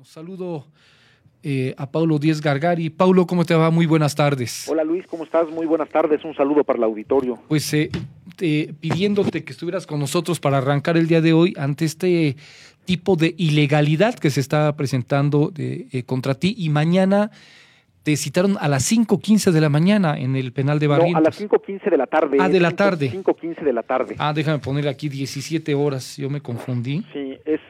Bueno, 0.00 0.10
saludo 0.10 0.64
eh, 1.42 1.74
a 1.76 1.90
Paulo 1.90 2.18
Díez 2.18 2.40
Gargari. 2.40 2.88
Paulo, 2.88 3.26
¿cómo 3.26 3.44
te 3.44 3.54
va? 3.54 3.70
Muy 3.70 3.84
buenas 3.84 4.14
tardes. 4.14 4.66
Hola 4.66 4.82
Luis, 4.82 5.06
¿cómo 5.06 5.24
estás? 5.24 5.50
Muy 5.50 5.66
buenas 5.66 5.90
tardes. 5.90 6.24
Un 6.24 6.34
saludo 6.34 6.64
para 6.64 6.78
el 6.78 6.84
auditorio. 6.84 7.38
Pues 7.48 7.74
eh, 7.74 7.90
pidiéndote 8.80 9.44
que 9.44 9.52
estuvieras 9.52 9.86
con 9.86 10.00
nosotros 10.00 10.40
para 10.40 10.56
arrancar 10.56 10.96
el 10.96 11.06
día 11.06 11.20
de 11.20 11.34
hoy 11.34 11.52
ante 11.58 11.84
este 11.84 12.36
tipo 12.86 13.16
de 13.16 13.34
ilegalidad 13.36 14.14
que 14.14 14.30
se 14.30 14.40
está 14.40 14.74
presentando 14.74 15.52
eh, 15.58 16.02
contra 16.06 16.32
ti 16.32 16.54
y 16.56 16.70
mañana 16.70 17.30
te 18.02 18.16
citaron 18.16 18.56
a 18.58 18.68
las 18.68 18.90
5.15 18.90 19.50
de 19.50 19.60
la 19.60 19.68
mañana 19.68 20.18
en 20.18 20.34
el 20.34 20.54
penal 20.54 20.78
de 20.78 20.86
Barrientos. 20.86 21.12
No, 21.12 21.18
a 21.18 21.30
las 21.30 21.38
5.15 21.38 21.90
de 21.90 21.96
la 21.98 22.06
tarde. 22.06 22.38
Ah, 22.40 22.48
de 22.48 22.60
la 22.60 22.70
tarde. 22.70 23.12
5.15 23.12 23.62
de 23.62 23.72
la 23.74 23.82
tarde. 23.82 24.14
Ah, 24.18 24.32
déjame 24.32 24.60
poner 24.60 24.88
aquí 24.88 25.10
17 25.10 25.74
horas, 25.74 26.16
yo 26.16 26.30
me 26.30 26.40
confundí. 26.40 27.04
Sí, 27.12 27.36
es 27.44 27.60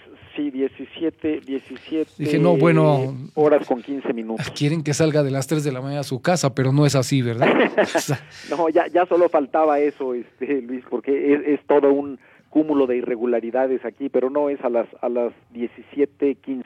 sí, 0.51 0.59
17, 0.59 1.41
17 1.41 2.11
Dije, 2.19 2.39
no, 2.39 2.57
bueno, 2.57 3.17
horas 3.35 3.67
con 3.67 3.83
15 3.83 4.13
minutos. 4.13 4.51
Quieren 4.51 4.83
que 4.83 4.95
salga 4.95 5.23
de 5.23 5.31
las 5.31 5.47
3 5.47 5.65
de 5.65 5.73
la 5.73 5.81
mañana 5.81 6.01
a 6.01 6.05
su 6.05 6.21
casa, 6.21 6.55
pero 6.55 6.73
no 6.73 6.87
es 6.87 6.95
así, 6.95 7.23
¿verdad? 7.23 7.49
no, 8.51 8.69
ya, 8.69 8.87
ya 8.89 9.07
solo 9.07 9.29
faltaba 9.29 9.81
eso, 9.81 10.15
este, 10.15 10.63
Luis, 10.63 10.85
porque 10.89 11.35
es, 11.35 11.41
es 11.47 11.67
todo 11.67 11.93
un 11.93 12.19
cúmulo 12.51 12.87
de 12.87 12.97
irregularidades 12.97 13.85
aquí, 13.85 14.09
pero 14.09 14.29
no 14.29 14.51
es 14.51 14.61
a 14.63 14.69
las 14.69 14.89
a 15.01 15.09
las 15.09 15.33
17:15. 15.55 16.65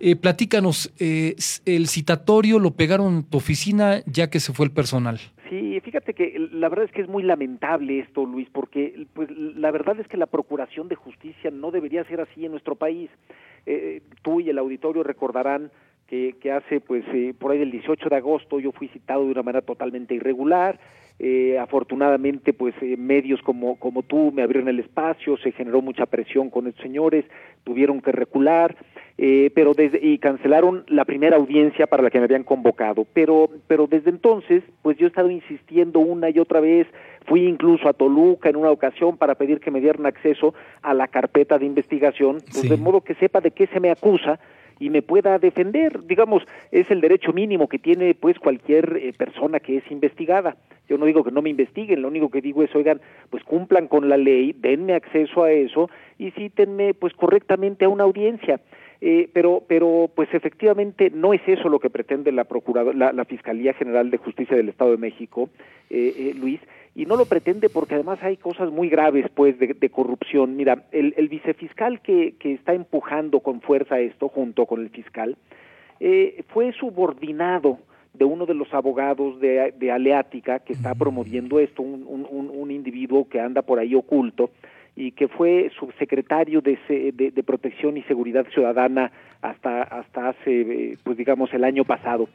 Eh, 0.00 0.16
platícanos, 0.16 0.92
eh, 0.98 1.36
el 1.64 1.86
citatorio 1.86 2.58
lo 2.58 2.72
pegaron 2.72 3.14
en 3.14 3.22
tu 3.22 3.38
oficina 3.38 4.02
ya 4.06 4.28
que 4.28 4.40
se 4.40 4.52
fue 4.52 4.66
el 4.66 4.72
personal. 4.72 5.20
Sí, 5.52 5.78
fíjate 5.80 6.14
que 6.14 6.48
la 6.50 6.70
verdad 6.70 6.86
es 6.86 6.92
que 6.92 7.02
es 7.02 7.08
muy 7.08 7.22
lamentable 7.22 7.98
esto, 7.98 8.24
Luis, 8.24 8.48
porque 8.50 9.06
pues 9.12 9.30
la 9.30 9.70
verdad 9.70 10.00
es 10.00 10.08
que 10.08 10.16
la 10.16 10.24
procuración 10.24 10.88
de 10.88 10.94
justicia 10.94 11.50
no 11.50 11.70
debería 11.70 12.04
ser 12.04 12.22
así 12.22 12.46
en 12.46 12.52
nuestro 12.52 12.74
país. 12.74 13.10
Eh, 13.66 14.00
tú 14.22 14.40
y 14.40 14.48
el 14.48 14.56
auditorio 14.56 15.02
recordarán 15.02 15.70
que, 16.06 16.36
que 16.40 16.52
hace 16.52 16.80
pues 16.80 17.04
eh, 17.12 17.34
por 17.38 17.50
ahí 17.50 17.58
del 17.58 17.70
18 17.70 18.08
de 18.08 18.16
agosto 18.16 18.60
yo 18.60 18.72
fui 18.72 18.88
citado 18.88 19.26
de 19.26 19.32
una 19.32 19.42
manera 19.42 19.60
totalmente 19.60 20.14
irregular 20.14 20.80
eh, 21.18 21.58
afortunadamente, 21.58 22.52
pues 22.52 22.74
eh, 22.80 22.96
medios 22.96 23.40
como, 23.42 23.76
como 23.76 24.02
tú 24.02 24.32
me 24.32 24.42
abrieron 24.42 24.68
el 24.68 24.80
espacio, 24.80 25.36
se 25.36 25.52
generó 25.52 25.80
mucha 25.80 26.06
presión 26.06 26.50
con 26.50 26.66
estos 26.66 26.82
señores, 26.82 27.24
tuvieron 27.64 28.00
que 28.00 28.12
recular, 28.12 28.76
eh, 29.18 29.50
pero 29.54 29.74
desde, 29.74 30.04
y 30.04 30.18
cancelaron 30.18 30.84
la 30.88 31.04
primera 31.04 31.36
audiencia 31.36 31.86
para 31.86 32.02
la 32.02 32.10
que 32.10 32.18
me 32.18 32.24
habían 32.24 32.44
convocado. 32.44 33.06
Pero, 33.12 33.50
pero 33.66 33.86
desde 33.86 34.10
entonces, 34.10 34.62
pues 34.82 34.96
yo 34.96 35.06
he 35.06 35.08
estado 35.08 35.30
insistiendo 35.30 36.00
una 36.00 36.30
y 36.30 36.38
otra 36.38 36.60
vez, 36.60 36.86
fui 37.26 37.46
incluso 37.46 37.88
a 37.88 37.92
Toluca 37.92 38.48
en 38.48 38.56
una 38.56 38.70
ocasión 38.70 39.16
para 39.16 39.34
pedir 39.34 39.60
que 39.60 39.70
me 39.70 39.80
dieran 39.80 40.06
acceso 40.06 40.54
a 40.82 40.94
la 40.94 41.08
carpeta 41.08 41.58
de 41.58 41.66
investigación, 41.66 42.38
pues 42.52 42.68
de 42.68 42.76
modo 42.76 43.02
que 43.02 43.14
sepa 43.14 43.40
de 43.40 43.52
qué 43.52 43.66
se 43.68 43.80
me 43.80 43.90
acusa 43.90 44.40
y 44.82 44.90
me 44.90 45.00
pueda 45.00 45.38
defender. 45.38 46.04
Digamos, 46.06 46.42
es 46.72 46.90
el 46.90 47.00
derecho 47.00 47.32
mínimo 47.32 47.68
que 47.68 47.78
tiene 47.78 48.14
pues 48.14 48.36
cualquier 48.40 48.96
eh, 48.96 49.12
persona 49.16 49.60
que 49.60 49.76
es 49.76 49.90
investigada. 49.92 50.56
Yo 50.88 50.98
no 50.98 51.06
digo 51.06 51.22
que 51.22 51.30
no 51.30 51.40
me 51.40 51.50
investiguen, 51.50 52.02
lo 52.02 52.08
único 52.08 52.30
que 52.30 52.40
digo 52.40 52.64
es, 52.64 52.74
oigan, 52.74 53.00
pues 53.30 53.44
cumplan 53.44 53.86
con 53.86 54.08
la 54.08 54.16
ley, 54.16 54.52
denme 54.58 54.94
acceso 54.94 55.44
a 55.44 55.52
eso 55.52 55.88
y 56.18 56.32
cítenme 56.32 56.94
pues 56.94 57.14
correctamente 57.14 57.84
a 57.84 57.88
una 57.88 58.02
audiencia. 58.02 58.60
Eh, 59.04 59.28
pero, 59.32 59.64
pero, 59.66 60.08
pues 60.14 60.32
efectivamente 60.32 61.10
no 61.10 61.34
es 61.34 61.40
eso 61.48 61.68
lo 61.68 61.80
que 61.80 61.90
pretende 61.90 62.30
la, 62.30 62.46
la, 62.94 63.12
la 63.12 63.24
Fiscalía 63.24 63.74
General 63.74 64.12
de 64.12 64.18
Justicia 64.18 64.56
del 64.56 64.68
Estado 64.68 64.92
de 64.92 64.96
México, 64.96 65.50
eh, 65.90 66.14
eh, 66.16 66.34
Luis, 66.38 66.60
y 66.94 67.04
no 67.06 67.16
lo 67.16 67.24
pretende 67.26 67.68
porque 67.68 67.96
además 67.96 68.22
hay 68.22 68.36
cosas 68.36 68.70
muy 68.70 68.88
graves, 68.88 69.26
pues, 69.34 69.58
de, 69.58 69.74
de 69.74 69.90
corrupción. 69.90 70.54
Mira, 70.54 70.84
el, 70.92 71.14
el 71.16 71.28
vicefiscal 71.28 72.00
que, 72.00 72.36
que, 72.38 72.52
está 72.52 72.74
empujando 72.74 73.40
con 73.40 73.60
fuerza 73.60 73.98
esto, 73.98 74.28
junto 74.28 74.66
con 74.66 74.80
el 74.80 74.90
fiscal, 74.90 75.36
eh, 75.98 76.44
fue 76.50 76.72
subordinado 76.72 77.78
de 78.14 78.24
uno 78.24 78.46
de 78.46 78.54
los 78.54 78.72
abogados 78.72 79.40
de, 79.40 79.74
de 79.76 79.90
Aleática 79.90 80.60
que 80.60 80.74
está 80.74 80.94
promoviendo 80.94 81.58
esto, 81.58 81.82
un, 81.82 82.06
un, 82.06 82.50
un 82.54 82.70
individuo 82.70 83.28
que 83.28 83.40
anda 83.40 83.62
por 83.62 83.80
ahí 83.80 83.96
oculto, 83.96 84.50
y 84.94 85.12
que 85.12 85.28
fue 85.28 85.70
subsecretario 85.78 86.60
de, 86.60 86.78
de, 87.14 87.42
Protección 87.42 87.96
y 87.96 88.02
Seguridad 88.02 88.46
Ciudadana 88.52 89.10
hasta, 89.40 89.82
hasta 89.82 90.30
hace, 90.30 90.98
pues 91.02 91.16
digamos, 91.16 91.52
el 91.54 91.64
año 91.64 91.84
pasado. 91.84 92.28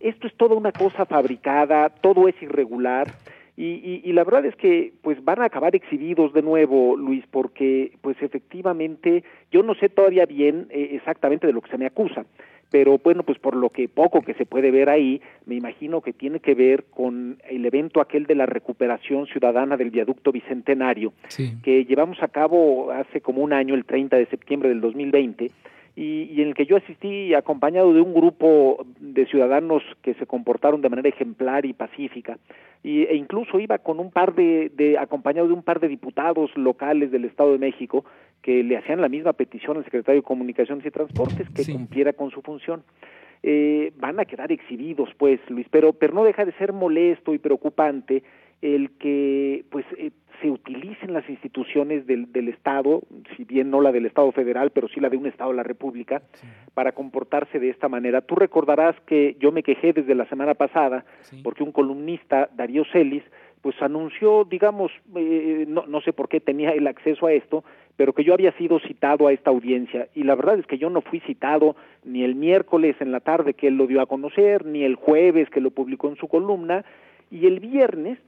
Esto 0.00 0.26
es 0.26 0.34
toda 0.36 0.54
una 0.54 0.72
cosa 0.72 1.06
fabricada, 1.06 1.88
todo 1.88 2.28
es 2.28 2.40
irregular. 2.40 3.08
Y, 3.56 4.12
la 4.12 4.24
verdad 4.24 4.46
es 4.46 4.56
que 4.56 4.92
pues 5.00 5.24
van 5.24 5.40
a 5.40 5.44
acabar 5.44 5.76
exhibidos 5.76 6.32
de 6.32 6.42
nuevo, 6.42 6.96
Luis, 6.96 7.24
porque 7.30 7.92
pues 8.00 8.16
efectivamente 8.20 9.22
yo 9.52 9.62
no 9.62 9.74
sé 9.76 9.88
todavía 9.88 10.26
bien 10.26 10.66
eh, 10.70 10.90
exactamente 10.92 11.46
de 11.46 11.52
lo 11.52 11.60
que 11.60 11.70
se 11.70 11.78
me 11.78 11.86
acusa, 11.86 12.26
pero 12.74 12.98
bueno, 12.98 13.22
pues 13.22 13.38
por 13.38 13.54
lo 13.54 13.70
que 13.70 13.86
poco 13.86 14.22
que 14.22 14.34
se 14.34 14.46
puede 14.46 14.72
ver 14.72 14.88
ahí, 14.90 15.22
me 15.46 15.54
imagino 15.54 16.00
que 16.00 16.12
tiene 16.12 16.40
que 16.40 16.56
ver 16.56 16.82
con 16.90 17.38
el 17.48 17.64
evento 17.64 18.00
aquel 18.00 18.26
de 18.26 18.34
la 18.34 18.46
recuperación 18.46 19.28
ciudadana 19.28 19.76
del 19.76 19.90
viaducto 19.90 20.32
bicentenario, 20.32 21.12
sí. 21.28 21.52
que 21.62 21.84
llevamos 21.84 22.20
a 22.20 22.26
cabo 22.26 22.90
hace 22.90 23.20
como 23.20 23.42
un 23.42 23.52
año, 23.52 23.76
el 23.76 23.84
30 23.84 24.16
de 24.16 24.26
septiembre 24.26 24.70
del 24.70 24.80
2020, 24.80 25.52
y, 25.96 26.24
y, 26.32 26.42
en 26.42 26.48
el 26.48 26.54
que 26.54 26.66
yo 26.66 26.76
asistí 26.76 27.34
acompañado 27.34 27.92
de 27.92 28.00
un 28.00 28.14
grupo 28.14 28.84
de 28.98 29.26
ciudadanos 29.26 29.82
que 30.02 30.14
se 30.14 30.26
comportaron 30.26 30.80
de 30.80 30.88
manera 30.88 31.08
ejemplar 31.08 31.64
y 31.66 31.72
pacífica, 31.72 32.38
y, 32.82 33.04
e 33.04 33.14
incluso 33.14 33.60
iba 33.60 33.78
con 33.78 34.00
un 34.00 34.10
par 34.10 34.34
de, 34.34 34.70
de 34.74 34.98
acompañado 34.98 35.46
de 35.48 35.54
un 35.54 35.62
par 35.62 35.78
de 35.80 35.88
diputados 35.88 36.50
locales 36.56 37.10
del 37.10 37.24
Estado 37.24 37.52
de 37.52 37.58
México 37.58 38.04
que 38.42 38.62
le 38.62 38.76
hacían 38.76 39.00
la 39.00 39.08
misma 39.08 39.32
petición 39.32 39.76
al 39.78 39.84
secretario 39.84 40.20
de 40.20 40.26
Comunicaciones 40.26 40.84
y 40.84 40.90
Transportes 40.90 41.48
que 41.50 41.62
Sí. 41.62 41.72
cumpliera 41.72 42.12
con 42.12 42.30
su 42.30 42.42
función. 42.42 42.82
Eh, 43.42 43.92
van 43.98 44.18
a 44.20 44.24
quedar 44.24 44.50
exhibidos, 44.52 45.10
pues, 45.18 45.38
Luis, 45.48 45.66
pero, 45.70 45.92
pero 45.92 46.14
no 46.14 46.24
deja 46.24 46.44
de 46.44 46.52
ser 46.52 46.72
molesto 46.72 47.34
y 47.34 47.38
preocupante 47.38 48.22
el 48.64 48.90
que, 48.98 49.64
pues, 49.70 49.84
eh, 49.98 50.10
se 50.40 50.50
utilicen 50.50 51.12
las 51.12 51.28
instituciones 51.30 52.06
del, 52.06 52.32
del 52.32 52.48
Estado, 52.48 53.02
si 53.36 53.44
bien 53.44 53.70
no 53.70 53.80
la 53.80 53.92
del 53.92 54.06
Estado 54.06 54.32
federal, 54.32 54.70
pero 54.70 54.88
sí 54.88 54.98
la 55.00 55.08
de 55.10 55.16
un 55.16 55.26
Estado 55.26 55.50
de 55.50 55.56
la 55.56 55.62
República, 55.62 56.22
Sí. 56.32 56.46
para 56.74 56.92
comportarse 56.92 57.60
de 57.60 57.70
esta 57.70 57.88
manera. 57.88 58.20
Tú 58.22 58.34
recordarás 58.34 58.98
que 59.06 59.36
yo 59.38 59.52
me 59.52 59.62
quejé 59.62 59.92
desde 59.92 60.14
la 60.14 60.26
semana 60.26 60.54
pasada 60.54 61.04
Sí. 61.22 61.40
porque 61.44 61.62
un 61.62 61.72
columnista, 61.72 62.48
Darío 62.56 62.84
Celis, 62.90 63.22
pues 63.60 63.80
anunció, 63.80 64.44
digamos, 64.44 64.90
eh, 65.16 65.64
no, 65.68 65.86
no 65.86 66.00
sé 66.00 66.12
por 66.12 66.28
qué 66.28 66.40
tenía 66.40 66.70
el 66.70 66.86
acceso 66.86 67.26
a 67.26 67.32
esto, 67.32 67.64
pero 67.96 68.12
que 68.12 68.24
yo 68.24 68.34
había 68.34 68.52
sido 68.58 68.78
citado 68.80 69.28
a 69.28 69.32
esta 69.32 69.50
audiencia 69.50 70.08
y 70.14 70.24
la 70.24 70.34
verdad 70.34 70.58
es 70.58 70.66
que 70.66 70.78
yo 70.78 70.90
no 70.90 71.00
fui 71.00 71.20
citado 71.20 71.76
ni 72.04 72.24
el 72.24 72.34
miércoles 72.34 72.96
en 73.00 73.12
la 73.12 73.20
tarde 73.20 73.54
que 73.54 73.68
él 73.68 73.76
lo 73.76 73.86
dio 73.86 74.00
a 74.00 74.06
conocer, 74.06 74.66
ni 74.66 74.82
el 74.84 74.96
jueves 74.96 75.48
que 75.50 75.60
lo 75.60 75.70
publicó 75.70 76.08
en 76.08 76.16
su 76.16 76.28
columna 76.28 76.84
y 77.30 77.46
el 77.46 77.60
viernes 77.60 78.18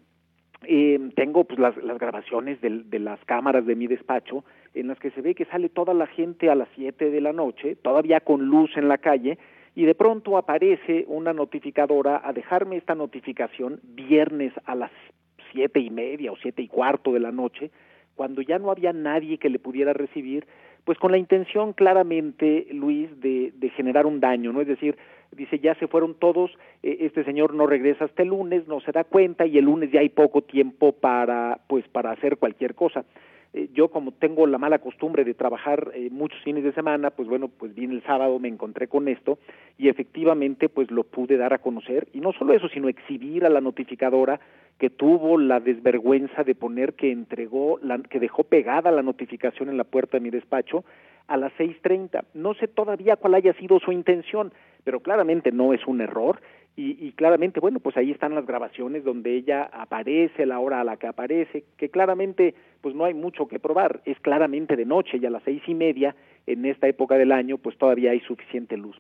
eh, 0.65 0.99
tengo 1.15 1.45
pues 1.45 1.59
las, 1.59 1.75
grabaciones 1.99 2.61
de, 2.61 2.83
de, 2.85 2.99
las 2.99 3.23
cámaras 3.25 3.67
de 3.67 3.77
mi 3.77 3.87
despacho 3.87 4.45
en 4.75 4.89
las 4.89 4.99
que 4.99 5.11
se 5.11 5.21
ve 5.21 5.35
que 5.35 5.45
sale 5.47 5.69
toda 5.69 5.95
la 5.95 6.07
gente 6.07 6.51
a 6.51 6.55
las 6.55 6.69
7 6.75 7.11
de 7.11 7.21
la 7.21 7.33
noche, 7.33 7.77
todavía 7.77 8.21
con 8.21 8.47
luz 8.47 8.77
en 8.77 8.89
la 8.89 8.99
calle, 8.99 9.39
y 9.75 9.85
de 9.85 9.95
pronto 9.95 10.39
aparece 10.39 11.05
una 11.07 11.33
notificadora 11.33 12.23
a 12.25 12.33
dejarme 12.33 12.77
esta 12.77 12.95
notificación 12.95 13.81
viernes 13.83 14.53
a 14.65 14.75
las 14.75 14.91
siete 15.53 15.81
y 15.81 15.91
media 15.91 16.33
o 16.33 16.37
siete 16.37 16.63
y 16.63 16.69
cuarto 16.69 17.13
de 17.13 17.21
la 17.21 17.31
noche, 17.31 17.71
cuando 18.15 18.41
ya 18.41 18.59
no 18.59 18.71
había 18.71 18.93
nadie 18.93 19.39
que 19.39 19.51
le 19.51 19.59
pudiera 19.59 19.93
recibir, 19.93 20.47
pues 20.85 20.99
con 20.99 21.13
la 21.13 21.19
intención 21.19 21.75
claramente, 21.75 22.67
Luis, 22.73 23.09
de, 23.21 23.53
de 23.55 23.71
generar 23.71 24.07
un 24.07 24.21
daño, 24.21 24.53
¿no? 24.53 24.61
Es 24.63 24.69
decir, 24.69 24.97
dice, 25.33 25.59
ya 25.59 25.75
se 25.77 25.87
fueron 25.87 26.15
todos, 26.15 26.51
eh, 26.83 26.99
este 27.01 27.25
señor 27.25 27.55
no 27.55 27.67
regresa 27.67 28.05
hasta 28.05 28.23
el 28.23 28.29
lunes, 28.29 28.67
no 28.69 28.81
se 28.81 28.93
da 28.93 29.05
cuenta 29.05 29.47
y 29.47 29.59
el 29.59 29.65
lunes 29.65 29.91
ya 29.91 30.01
hay 30.01 30.09
poco 30.09 30.43
tiempo 30.43 30.93
para, 30.93 31.61
pues, 31.69 31.87
para 31.89 32.13
hacer 32.13 32.37
cualquier 32.39 32.75
cosa. 32.75 33.05
Eh, 33.57 33.71
yo 33.73 33.89
como 33.89 34.13
tengo 34.13 34.47
la 34.47 34.59
mala 34.59 34.79
costumbre 34.81 35.25
de 35.25 35.33
trabajar 35.33 35.91
eh, 35.95 36.11
muchos 36.11 36.39
fines 36.43 36.63
de 36.63 36.73
semana, 36.73 37.11
pues 37.11 37.27
bueno, 37.27 37.49
pues 37.49 37.75
vine 37.75 37.95
el 37.95 38.03
sábado, 38.03 38.39
me 38.39 38.49
encontré 38.49 38.87
con 38.87 39.09
esto 39.09 39.39
y 39.79 39.89
efectivamente 39.89 40.69
pues 40.69 40.91
lo 40.91 41.05
pude 41.05 41.39
dar 41.39 41.55
a 41.55 41.59
conocer 41.59 42.07
y 42.13 42.21
no 42.21 42.33
solo 42.33 42.53
eso, 42.53 42.69
sino 42.69 42.89
exhibir 42.89 43.47
a 43.47 43.49
la 43.49 43.63
notificadora 43.63 44.41
que 44.79 44.91
tuvo 44.91 45.39
la 45.39 45.61
desvergüenza 45.61 46.45
de 46.45 46.55
poner 46.55 46.95
que 46.95 47.11
entregó, 47.11 47.79
la, 47.83 47.99
que 47.99 48.21
dejó 48.21 48.45
pegada 48.45 48.91
la 48.91 49.03
notificación 49.03 49.71
en 49.71 49.79
la 49.79 49.85
puerta 49.85 50.19
de 50.19 50.25
mi 50.25 50.31
despacho 50.31 50.85
a 51.27 51.37
las 51.37 51.53
6.30. 51.55 52.25
No 52.35 52.55
sé 52.55 52.69
todavía 52.69 53.17
cuál 53.17 53.35
haya 53.35 53.55
sido 53.55 53.81
su 53.81 53.91
intención, 53.91 54.53
pero 54.87 55.01
claramente 55.01 55.51
no 55.51 55.75
es 55.75 55.85
un 55.89 56.01
error. 56.01 56.41
Y, 56.77 56.97
y, 57.05 57.13
claramente, 57.13 57.59
bueno, 57.59 57.81
pues 57.81 57.97
ahí 57.97 58.13
están 58.13 58.37
las 58.37 58.47
grabaciones 58.47 59.03
donde 59.03 59.35
ella 59.35 59.65
aparece, 59.65 60.47
la 60.47 60.61
hora 60.61 60.81
a 60.81 60.85
la 60.85 60.97
que 60.97 61.09
aparece, 61.09 61.65
que 61.77 61.89
claramente, 61.89 62.55
pues 62.83 62.95
no 62.95 63.05
hay 63.05 63.15
mucho 63.15 63.49
que 63.49 63.59
probar, 63.59 64.01
es 64.05 64.21
claramente 64.21 64.77
de 64.77 64.85
noche 64.85 65.19
y 65.21 65.27
a 65.27 65.31
las 65.31 65.43
seis 65.43 65.61
y 65.67 65.75
media, 65.75 66.15
en 66.47 66.65
esta 66.67 66.87
época 66.87 67.17
del 67.17 67.33
año, 67.33 67.59
pues 67.59 67.77
todavía 67.79 68.13
hay 68.13 68.21
suficiente 68.21 68.77
luz. 68.77 68.97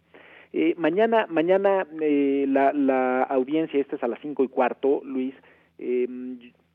Eh, 0.53 0.75
mañana, 0.77 1.27
mañana 1.29 1.87
eh, 2.00 2.47
la, 2.49 3.23
audiencia, 3.23 3.79
esta 3.79 3.94
es 3.94 4.03
a 4.03 4.09
las 4.09 4.19
cinco 4.21 4.43
y 4.43 4.49
cuarto, 4.49 5.03
Luis, 5.05 5.35
eh, 5.79 6.09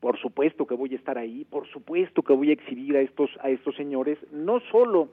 por 0.00 0.18
supuesto 0.18 0.66
que 0.66 0.74
voy 0.74 0.94
a 0.94 0.96
estar 0.96 1.18
ahí, 1.18 1.44
por 1.50 1.66
supuesto 1.68 2.22
que 2.22 2.32
voy 2.32 2.48
a 2.48 2.54
exhibir 2.54 2.96
a 2.96 3.00
estos, 3.00 3.28
a 3.42 3.50
estos 3.50 3.76
señores, 3.76 4.18
no 4.32 4.60
solo, 4.70 5.10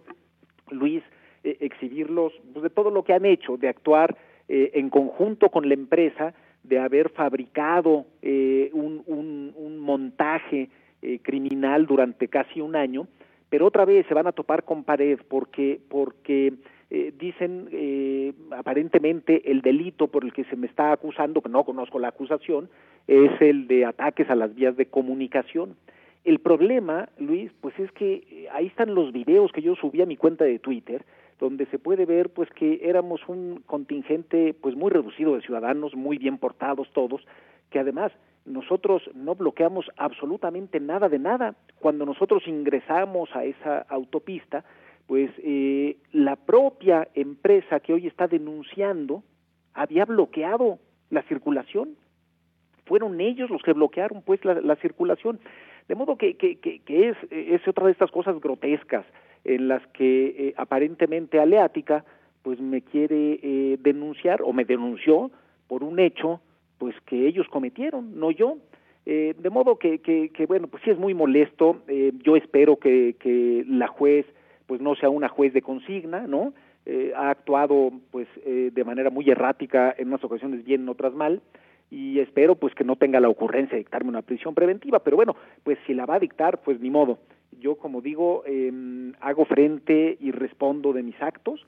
Luis, 0.71 1.03
eh, 1.43 1.57
exhibirlos 1.61 2.33
pues, 2.53 2.63
de 2.63 2.69
todo 2.69 2.91
lo 2.91 3.03
que 3.03 3.13
han 3.13 3.25
hecho, 3.25 3.55
de 3.55 3.69
actuar 3.69 4.17
eh, 4.49 4.71
en 4.73 4.89
conjunto 4.89 5.49
con 5.49 5.67
la 5.67 5.73
empresa, 5.73 6.33
de 6.63 6.79
haber 6.79 7.09
fabricado 7.09 8.05
eh, 8.21 8.69
un, 8.73 9.03
un, 9.07 9.79
montaje 9.79 10.69
criminal 11.23 11.87
durante 11.87 12.27
casi 12.27 12.59
un 12.59 12.75
año, 12.75 13.07
pero 13.49 13.65
otra 13.65 13.85
vez 13.85 14.05
se 14.07 14.13
van 14.13 14.27
a 14.27 14.33
topar 14.33 14.63
con 14.63 14.83
pared 14.83 15.17
porque, 15.29 15.79
porque 15.87 16.53
dicen 17.17 18.35
aparentemente 18.51 19.49
el 19.49 19.61
delito 19.61 20.07
por 20.07 20.25
el 20.25 20.33
que 20.33 20.43
se 20.43 20.57
me 20.57 20.67
está 20.67 20.91
acusando, 20.91 21.41
que 21.41 21.49
no 21.49 21.63
conozco 21.63 21.97
la 21.97 22.09
acusación, 22.09 22.69
es 23.07 23.31
el 23.41 23.67
de 23.67 23.85
ataques 23.85 24.29
a 24.29 24.35
las 24.35 24.53
vías 24.53 24.75
de 24.75 24.87
comunicación. 24.87 25.75
El 26.25 26.39
problema, 26.39 27.09
Luis, 27.17 27.51
pues 27.61 27.77
es 27.79 27.91
que 27.93 28.47
ahí 28.51 28.67
están 28.67 28.93
los 28.93 29.13
videos 29.13 29.51
que 29.51 29.61
yo 29.61 29.75
subí 29.75 30.01
a 30.01 30.05
mi 30.05 30.17
cuenta 30.17 30.43
de 30.43 30.59
Twitter, 30.59 31.03
donde 31.39 31.65
se 31.67 31.79
puede 31.79 32.05
ver 32.05 32.29
pues 32.29 32.49
que 32.51 32.81
éramos 32.83 33.21
un 33.27 33.63
contingente 33.65 34.53
pues 34.53 34.75
muy 34.75 34.91
reducido 34.91 35.35
de 35.35 35.41
ciudadanos, 35.41 35.95
muy 35.95 36.17
bien 36.17 36.37
portados 36.37 36.91
todos, 36.93 37.25
que 37.69 37.79
además 37.79 38.11
nosotros 38.45 39.03
no 39.13 39.35
bloqueamos 39.35 39.89
absolutamente 39.97 40.79
nada 40.79 41.07
de 41.07 41.19
nada. 41.19 41.55
Cuando 41.79 42.05
nosotros 42.05 42.43
ingresamos 42.47 43.29
a 43.35 43.45
esa 43.45 43.79
autopista, 43.89 44.65
pues 45.07 45.31
eh, 45.39 45.97
la 46.11 46.35
propia 46.35 47.07
empresa 47.13 47.79
que 47.79 47.93
hoy 47.93 48.07
está 48.07 48.27
denunciando 48.27 49.23
había 49.73 50.05
bloqueado 50.05 50.79
la 51.09 51.23
circulación. 51.23 51.95
Fueron 52.85 53.21
ellos 53.21 53.49
los 53.49 53.61
que 53.61 53.73
bloquearon 53.73 54.23
pues 54.23 54.43
la, 54.43 54.55
la 54.61 54.75
circulación. 54.77 55.39
De 55.87 55.95
modo 55.95 56.17
que, 56.17 56.35
que, 56.35 56.57
que, 56.57 56.79
que 56.79 57.09
es, 57.09 57.17
es 57.31 57.67
otra 57.67 57.85
de 57.85 57.91
estas 57.91 58.11
cosas 58.11 58.39
grotescas 58.39 59.05
en 59.43 59.67
las 59.67 59.85
que 59.87 60.27
eh, 60.27 60.53
aparentemente 60.57 61.39
Aleática 61.39 62.03
pues 62.41 62.59
me 62.59 62.81
quiere 62.81 63.39
eh, 63.41 63.77
denunciar 63.81 64.41
o 64.41 64.53
me 64.53 64.65
denunció 64.65 65.31
por 65.67 65.83
un 65.83 65.99
hecho 65.99 66.41
pues 66.77 66.95
que 67.05 67.27
ellos 67.27 67.47
cometieron, 67.49 68.19
no 68.19 68.31
yo. 68.31 68.57
Eh, 69.05 69.35
de 69.37 69.49
modo 69.49 69.77
que, 69.77 69.99
que, 69.99 70.29
que, 70.29 70.45
bueno, 70.45 70.67
pues 70.67 70.83
sí 70.83 70.91
es 70.91 70.97
muy 70.97 71.13
molesto. 71.13 71.81
Eh, 71.87 72.13
yo 72.23 72.35
espero 72.35 72.77
que, 72.77 73.15
que 73.19 73.65
la 73.67 73.87
juez 73.87 74.25
pues 74.65 74.81
no 74.81 74.95
sea 74.95 75.09
una 75.09 75.29
juez 75.29 75.51
de 75.53 75.61
consigna, 75.61 76.27
¿no? 76.27 76.53
Eh, 76.85 77.11
ha 77.15 77.31
actuado 77.31 77.91
pues 78.11 78.27
de 78.45 78.83
manera 78.83 79.09
muy 79.09 79.29
errática 79.29 79.93
en 79.97 80.07
unas 80.07 80.23
ocasiones 80.23 80.63
bien, 80.63 80.81
en 80.81 80.89
otras 80.89 81.13
mal 81.13 81.41
y 81.91 82.19
espero 82.19 82.55
pues 82.55 82.73
que 82.73 82.83
no 82.83 82.95
tenga 82.95 83.19
la 83.19 83.29
ocurrencia 83.29 83.73
de 83.73 83.79
dictarme 83.79 84.09
una 84.09 84.21
prisión 84.21 84.55
preventiva, 84.55 84.99
pero 84.99 85.17
bueno, 85.17 85.35
pues 85.63 85.77
si 85.85 85.93
la 85.93 86.05
va 86.05 86.15
a 86.15 86.19
dictar, 86.19 86.61
pues 86.61 86.79
ni 86.79 86.89
modo 86.89 87.19
yo 87.59 87.75
como 87.75 88.01
digo, 88.01 88.43
eh, 88.45 88.71
hago 89.19 89.45
frente 89.45 90.17
y 90.19 90.31
respondo 90.31 90.93
de 90.93 91.03
mis 91.03 91.21
actos, 91.21 91.65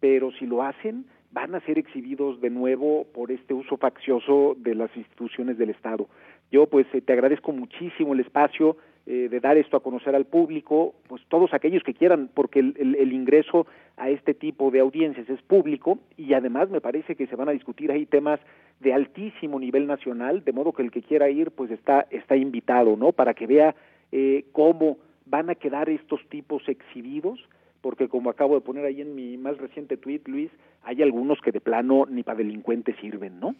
pero 0.00 0.32
si 0.32 0.46
lo 0.46 0.62
hacen, 0.62 1.06
van 1.32 1.54
a 1.54 1.60
ser 1.60 1.78
exhibidos 1.78 2.40
de 2.40 2.50
nuevo 2.50 3.06
por 3.12 3.30
este 3.30 3.54
uso 3.54 3.76
faccioso 3.76 4.56
de 4.58 4.74
las 4.74 4.94
instituciones 4.96 5.58
del 5.58 5.70
Estado. 5.70 6.08
Yo 6.50 6.66
pues 6.66 6.86
eh, 6.92 7.00
te 7.00 7.12
agradezco 7.12 7.52
muchísimo 7.52 8.14
el 8.14 8.20
espacio 8.20 8.76
eh, 9.06 9.28
de 9.30 9.40
dar 9.40 9.56
esto 9.56 9.76
a 9.76 9.82
conocer 9.82 10.14
al 10.14 10.26
público, 10.26 10.94
pues 11.08 11.22
todos 11.28 11.54
aquellos 11.54 11.82
que 11.82 11.94
quieran, 11.94 12.28
porque 12.34 12.60
el, 12.60 12.74
el, 12.78 12.94
el, 12.96 13.12
ingreso 13.12 13.66
a 13.96 14.10
este 14.10 14.34
tipo 14.34 14.70
de 14.70 14.80
audiencias 14.80 15.28
es 15.28 15.40
público 15.42 15.98
y 16.16 16.34
además 16.34 16.68
me 16.70 16.80
parece 16.80 17.14
que 17.14 17.26
se 17.26 17.36
van 17.36 17.48
a 17.48 17.52
discutir 17.52 17.90
ahí 17.90 18.06
temas 18.06 18.40
de 18.80 18.92
altísimo 18.92 19.58
nivel 19.58 19.86
nacional, 19.86 20.44
de 20.44 20.52
modo 20.52 20.72
que 20.72 20.82
el 20.82 20.90
que 20.90 21.02
quiera 21.02 21.30
ir 21.30 21.50
pues 21.50 21.70
está, 21.70 22.06
está 22.10 22.36
invitado, 22.36 22.96
¿no? 22.96 23.12
Para 23.12 23.34
que 23.34 23.46
vea 23.46 23.74
eh, 24.12 24.44
cómo 24.52 24.98
van 25.30 25.48
a 25.48 25.54
quedar 25.54 25.88
estos 25.88 26.20
tipos 26.28 26.62
exhibidos, 26.68 27.38
porque 27.80 28.08
como 28.08 28.28
acabo 28.28 28.56
de 28.56 28.60
poner 28.60 28.84
ahí 28.84 29.00
en 29.00 29.14
mi 29.14 29.36
más 29.38 29.56
reciente 29.58 29.96
tweet, 29.96 30.22
Luis, 30.26 30.50
hay 30.82 31.02
algunos 31.02 31.40
que 31.40 31.52
de 31.52 31.60
plano 31.60 32.06
ni 32.10 32.22
para 32.22 32.38
delincuentes 32.38 32.96
sirven, 33.00 33.38
¿no? 33.40 33.54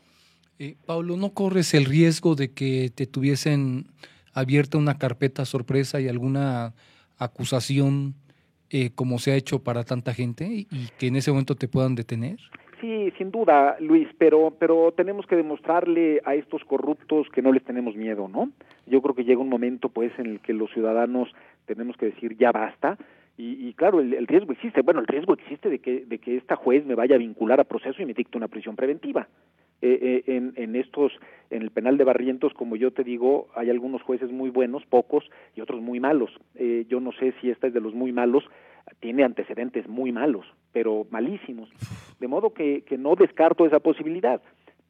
Eh, 0.58 0.76
Pablo, 0.84 1.16
¿no 1.16 1.32
corres 1.32 1.72
el 1.72 1.86
riesgo 1.86 2.34
de 2.34 2.52
que 2.52 2.90
te 2.94 3.06
tuviesen 3.06 3.86
abierta 4.34 4.76
una 4.76 4.98
carpeta 4.98 5.44
sorpresa 5.44 6.00
y 6.00 6.08
alguna 6.08 6.74
acusación 7.18 8.14
eh, 8.70 8.90
como 8.94 9.18
se 9.18 9.32
ha 9.32 9.36
hecho 9.36 9.62
para 9.62 9.84
tanta 9.84 10.12
gente 10.12 10.46
y 10.46 10.66
que 10.98 11.06
en 11.06 11.16
ese 11.16 11.30
momento 11.30 11.54
te 11.54 11.68
puedan 11.68 11.94
detener? 11.94 12.38
Sí, 12.80 13.12
sin 13.18 13.30
duda, 13.30 13.76
Luis, 13.78 14.08
pero 14.16 14.54
pero 14.58 14.92
tenemos 14.92 15.26
que 15.26 15.36
demostrarle 15.36 16.22
a 16.24 16.34
estos 16.34 16.64
corruptos 16.64 17.28
que 17.28 17.42
no 17.42 17.52
les 17.52 17.62
tenemos 17.62 17.94
miedo, 17.94 18.26
¿no? 18.26 18.50
Yo 18.86 19.02
creo 19.02 19.14
que 19.14 19.24
llega 19.24 19.40
un 19.40 19.50
momento, 19.50 19.90
pues, 19.90 20.12
en 20.18 20.26
el 20.26 20.40
que 20.40 20.54
los 20.54 20.70
ciudadanos 20.72 21.28
tenemos 21.66 21.96
que 21.96 22.06
decir 22.06 22.36
ya 22.36 22.52
basta. 22.52 22.98
Y, 23.36 23.68
y 23.68 23.72
claro, 23.74 24.00
el, 24.00 24.12
el, 24.12 24.26
riesgo 24.26 24.52
existe. 24.52 24.82
Bueno, 24.82 25.00
el 25.00 25.06
riesgo 25.06 25.34
existe 25.34 25.70
de 25.70 25.78
que 25.78 26.04
de 26.04 26.18
que 26.18 26.36
esta 26.36 26.56
juez 26.56 26.84
me 26.84 26.94
vaya 26.94 27.14
a 27.14 27.18
vincular 27.18 27.60
a 27.60 27.64
proceso 27.64 28.02
y 28.02 28.06
me 28.06 28.14
dicte 28.14 28.36
una 28.36 28.48
prisión 28.48 28.76
preventiva. 28.76 29.28
Eh, 29.82 29.98
eh, 30.26 30.36
en, 30.36 30.52
en 30.56 30.76
estos, 30.76 31.10
en 31.48 31.62
el 31.62 31.70
penal 31.70 31.96
de 31.96 32.04
Barrientos, 32.04 32.52
como 32.52 32.76
yo 32.76 32.90
te 32.90 33.02
digo, 33.02 33.48
hay 33.54 33.70
algunos 33.70 34.02
jueces 34.02 34.30
muy 34.30 34.50
buenos, 34.50 34.84
pocos, 34.84 35.24
y 35.56 35.62
otros 35.62 35.80
muy 35.80 36.00
malos. 36.00 36.30
Eh, 36.56 36.84
yo 36.90 37.00
no 37.00 37.12
sé 37.12 37.32
si 37.40 37.48
esta 37.48 37.66
es 37.66 37.72
de 37.72 37.80
los 37.80 37.94
muy 37.94 38.12
malos, 38.12 38.44
tiene 39.00 39.24
antecedentes 39.24 39.88
muy 39.88 40.12
malos, 40.12 40.46
pero 40.72 41.06
malísimos. 41.10 41.70
De 42.18 42.28
modo 42.28 42.52
que, 42.52 42.82
que 42.82 42.98
no 42.98 43.14
descarto 43.14 43.64
esa 43.64 43.80
posibilidad. 43.80 44.42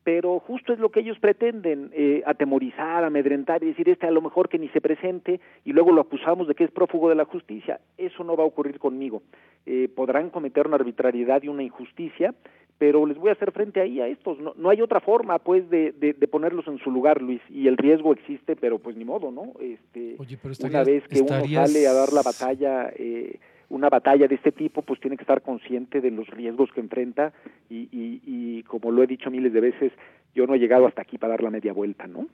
Pero 0.02 0.40
justo 0.40 0.72
es 0.72 0.78
lo 0.78 0.90
que 0.90 1.00
ellos 1.00 1.18
pretenden, 1.18 1.90
eh, 1.92 2.22
atemorizar, 2.24 3.04
amedrentar 3.04 3.62
y 3.62 3.66
decir, 3.66 3.88
este 3.88 4.06
a 4.06 4.10
lo 4.10 4.22
mejor 4.22 4.48
que 4.48 4.58
ni 4.58 4.68
se 4.70 4.80
presente 4.80 5.40
y 5.64 5.72
luego 5.72 5.92
lo 5.92 6.00
acusamos 6.00 6.48
de 6.48 6.54
que 6.54 6.64
es 6.64 6.70
prófugo 6.70 7.10
de 7.10 7.14
la 7.14 7.26
justicia. 7.26 7.80
Eso 7.98 8.24
no 8.24 8.36
va 8.36 8.44
a 8.44 8.46
ocurrir 8.46 8.78
conmigo. 8.78 9.22
Eh, 9.66 9.88
podrán 9.94 10.30
cometer 10.30 10.66
una 10.66 10.76
arbitrariedad 10.76 11.42
y 11.42 11.48
una 11.48 11.62
injusticia, 11.62 12.34
pero 12.78 13.04
les 13.04 13.18
voy 13.18 13.28
a 13.28 13.32
hacer 13.32 13.52
frente 13.52 13.82
ahí 13.82 14.00
a 14.00 14.06
estos. 14.06 14.40
No, 14.40 14.54
no 14.56 14.70
hay 14.70 14.80
otra 14.80 15.00
forma, 15.00 15.38
pues, 15.38 15.68
de, 15.68 15.92
de, 15.92 16.14
de, 16.14 16.28
ponerlos 16.28 16.66
en 16.66 16.78
su 16.78 16.90
lugar, 16.90 17.20
Luis. 17.20 17.42
Y 17.50 17.68
el 17.68 17.76
riesgo 17.76 18.14
existe, 18.14 18.56
pero 18.56 18.78
pues 18.78 18.96
ni 18.96 19.04
modo, 19.04 19.30
¿no? 19.30 19.52
Este, 19.60 20.16
Oye, 20.18 20.38
pero 20.40 20.52
estarías, 20.52 20.82
una 20.82 20.84
vez 20.84 21.06
que 21.06 21.18
estarías... 21.18 21.50
uno 21.50 21.66
sale 21.66 21.86
a 21.86 21.92
dar 21.92 22.12
la 22.14 22.22
batalla... 22.22 22.90
Eh, 22.96 23.38
una 23.70 23.88
batalla 23.88 24.28
de 24.28 24.34
este 24.34 24.52
tipo, 24.52 24.82
pues 24.82 25.00
tiene 25.00 25.16
que 25.16 25.22
estar 25.22 25.42
consciente 25.42 26.00
de 26.00 26.10
los 26.10 26.28
riesgos 26.28 26.70
que 26.72 26.80
enfrenta 26.80 27.32
y, 27.70 27.88
y, 27.90 28.20
y, 28.26 28.62
como 28.64 28.90
lo 28.90 29.02
he 29.02 29.06
dicho 29.06 29.30
miles 29.30 29.52
de 29.52 29.60
veces, 29.60 29.92
yo 30.34 30.46
no 30.46 30.54
he 30.54 30.58
llegado 30.58 30.86
hasta 30.86 31.02
aquí 31.02 31.18
para 31.18 31.32
dar 31.32 31.42
la 31.42 31.50
media 31.50 31.72
vuelta, 31.72 32.06
¿no? 32.06 32.26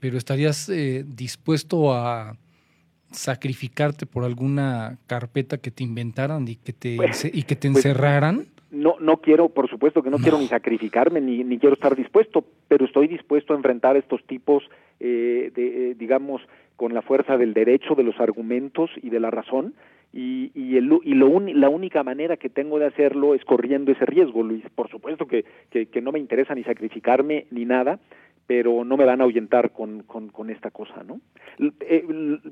Pero 0.00 0.18
estarías 0.18 0.68
eh, 0.68 1.04
dispuesto 1.06 1.92
a 1.92 2.36
sacrificarte 3.10 4.06
por 4.06 4.24
alguna 4.24 4.98
carpeta 5.06 5.58
que 5.58 5.70
te 5.70 5.82
inventaran 5.82 6.46
y 6.46 6.56
que 6.56 6.72
te, 6.72 6.96
pues, 6.96 7.24
y 7.24 7.42
que 7.44 7.56
te 7.56 7.68
encerraran? 7.68 8.36
Pues, 8.36 8.48
no, 8.70 8.96
no 9.00 9.18
quiero, 9.18 9.48
por 9.48 9.70
supuesto 9.70 10.02
que 10.02 10.10
no, 10.10 10.18
no, 10.18 10.22
quiero 10.22 10.38
ni 10.38 10.48
sacrificarme, 10.48 11.20
ni, 11.20 11.44
ni 11.44 11.58
quiero 11.58 11.74
estar 11.74 11.94
dispuesto, 11.96 12.44
pero 12.68 12.84
estoy 12.84 13.06
dispuesto 13.06 13.52
a 13.52 13.56
enfrentar 13.56 13.96
estos 13.96 14.22
tipos, 14.26 14.64
eh, 15.00 15.50
de, 15.54 15.90
eh, 15.90 15.94
digamos, 15.94 16.42
con 16.76 16.94
la 16.94 17.02
fuerza 17.02 17.36
del 17.36 17.54
derecho, 17.54 17.94
de 17.94 18.02
los 18.02 18.18
argumentos 18.20 18.90
y 19.02 19.10
de 19.10 19.20
la 19.20 19.30
razón, 19.30 19.74
y, 20.12 20.52
y, 20.54 20.76
el, 20.76 20.90
y 21.02 21.14
lo 21.14 21.28
un, 21.28 21.60
la 21.60 21.68
única 21.68 22.04
manera 22.04 22.36
que 22.36 22.48
tengo 22.48 22.78
de 22.78 22.86
hacerlo 22.86 23.34
es 23.34 23.44
corriendo 23.44 23.90
ese 23.90 24.06
riesgo, 24.06 24.44
Luis. 24.44 24.64
Por 24.74 24.88
supuesto 24.88 25.26
que, 25.26 25.44
que, 25.70 26.00
no 26.00 26.12
me 26.12 26.20
interesa 26.20 26.54
ni 26.54 26.62
sacrificarme 26.62 27.46
ni 27.50 27.64
nada, 27.64 27.98
pero 28.46 28.84
no 28.84 28.96
me 28.96 29.04
van 29.04 29.20
a 29.20 29.24
ahuyentar 29.24 29.72
con, 29.72 30.04
con, 30.04 30.28
con 30.28 30.50
esta 30.50 30.70
cosa, 30.70 31.02
¿no? 31.02 31.20
Eh, 31.80 32.04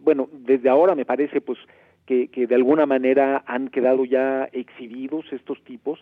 bueno, 0.03 0.29
desde 0.33 0.69
ahora 0.69 0.97
me 0.97 1.05
parece 1.05 1.41
pues 1.41 1.59
que, 2.05 2.29
que 2.29 2.49
de 2.49 2.55
alguna 2.57 2.85
manera 2.85 3.45
han 3.47 3.69
quedado 3.69 4.05
ya 4.05 4.49
exhibidos 4.53 5.33
estos 5.33 5.63
tipos 5.63 6.01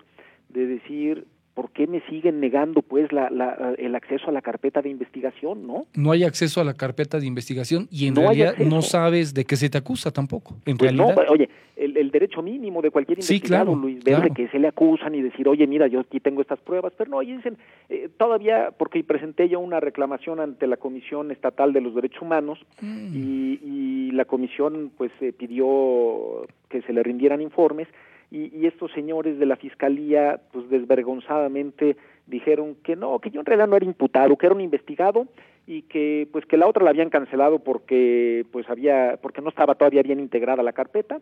de 0.49 0.67
decir 0.67 1.27
¿por 1.61 1.73
qué 1.73 1.87
me 1.87 2.01
siguen 2.09 2.41
negando 2.41 2.81
pues 2.81 3.13
la, 3.13 3.29
la, 3.29 3.75
el 3.77 3.95
acceso 3.95 4.31
a 4.31 4.33
la 4.33 4.41
carpeta 4.41 4.81
de 4.81 4.89
investigación, 4.89 5.67
no? 5.67 5.87
No 5.95 6.11
hay 6.11 6.25
acceso 6.25 6.63
a 6.63 6.65
la 6.65 6.73
carpeta 6.73 7.21
de 7.21 7.27
investigación 7.27 7.87
y 7.91 8.07
en 8.07 8.15
no 8.15 8.23
realidad 8.23 8.57
no 8.57 8.81
sabes 8.81 9.35
de 9.35 9.45
qué 9.45 9.57
se 9.57 9.69
te 9.69 9.77
acusa 9.77 10.11
tampoco. 10.11 10.55
En 10.65 10.79
pues 10.79 10.91
realidad. 10.91 11.15
No, 11.15 11.31
oye, 11.31 11.51
el, 11.77 11.99
el, 11.99 12.11
derecho 12.11 12.41
mínimo 12.41 12.81
de 12.81 12.91
cualquier 12.91 13.19
investigado, 13.19 13.43
sí, 13.43 13.47
claro, 13.47 13.77
Luis, 13.77 14.03
claro. 14.03 14.33
que 14.33 14.49
se 14.49 14.59
le 14.59 14.69
acusan 14.69 15.15
y 15.15 15.21
decir, 15.21 15.47
oye, 15.49 15.67
mira, 15.67 15.87
yo 15.87 16.01
aquí 16.01 16.19
tengo 16.19 16.41
estas 16.41 16.61
pruebas, 16.61 16.95
pero 16.97 17.11
no, 17.11 17.21
y 17.21 17.37
dicen, 17.37 17.59
eh, 17.91 18.09
todavía, 18.17 18.71
porque 18.79 19.05
presenté 19.05 19.51
yo 19.51 19.61
una 19.61 19.81
reclamación 19.81 20.41
ante 20.41 20.67
la 20.67 20.79
Comisión 20.79 21.31
Estatal 21.31 21.75
de 21.75 21.83
los 21.83 21.95
Derechos 21.95 22.23
Humanos 22.23 22.59
mm. 22.81 23.15
y, 23.15 23.61
y, 23.63 24.11
la 24.13 24.25
comisión 24.25 24.91
pues 24.97 25.13
eh, 25.21 25.33
pidió 25.33 26.47
que 26.71 26.81
se 26.83 26.93
le 26.95 27.03
rindieran 27.03 27.43
informes 27.43 27.87
y, 28.31 28.57
y, 28.57 28.67
estos 28.67 28.93
señores 28.93 29.39
de 29.39 29.47
la 29.47 29.57
fiscalía, 29.57 30.41
pues 30.53 30.71
desvergonzadamente 30.71 31.97
dijeron 32.27 32.77
que 32.83 32.97
no, 32.97 33.19
que 33.19 33.31
yo 33.31 33.41
en 33.41 33.47
realidad 33.47 33.69
no 33.69 33.77
era 33.77 33.85
imputado, 33.87 34.37
que 34.37 34.47
era 34.47 34.55
un 34.55 34.61
investigado 34.61 35.27
y 35.67 35.83
que 35.83 36.29
pues 36.33 36.47
que 36.47 36.57
la 36.57 36.67
otra 36.67 36.85
la 36.85 36.91
habían 36.91 37.11
cancelado 37.11 37.59
porque 37.59 38.45
pues 38.51 38.69
había 38.69 39.19
porque 39.21 39.41
no 39.41 39.51
estaba 39.51 39.75
todavía 39.75 40.03
bien 40.03 40.21
integrada 40.21 40.63
la 40.63 40.73
carpeta, 40.73 41.21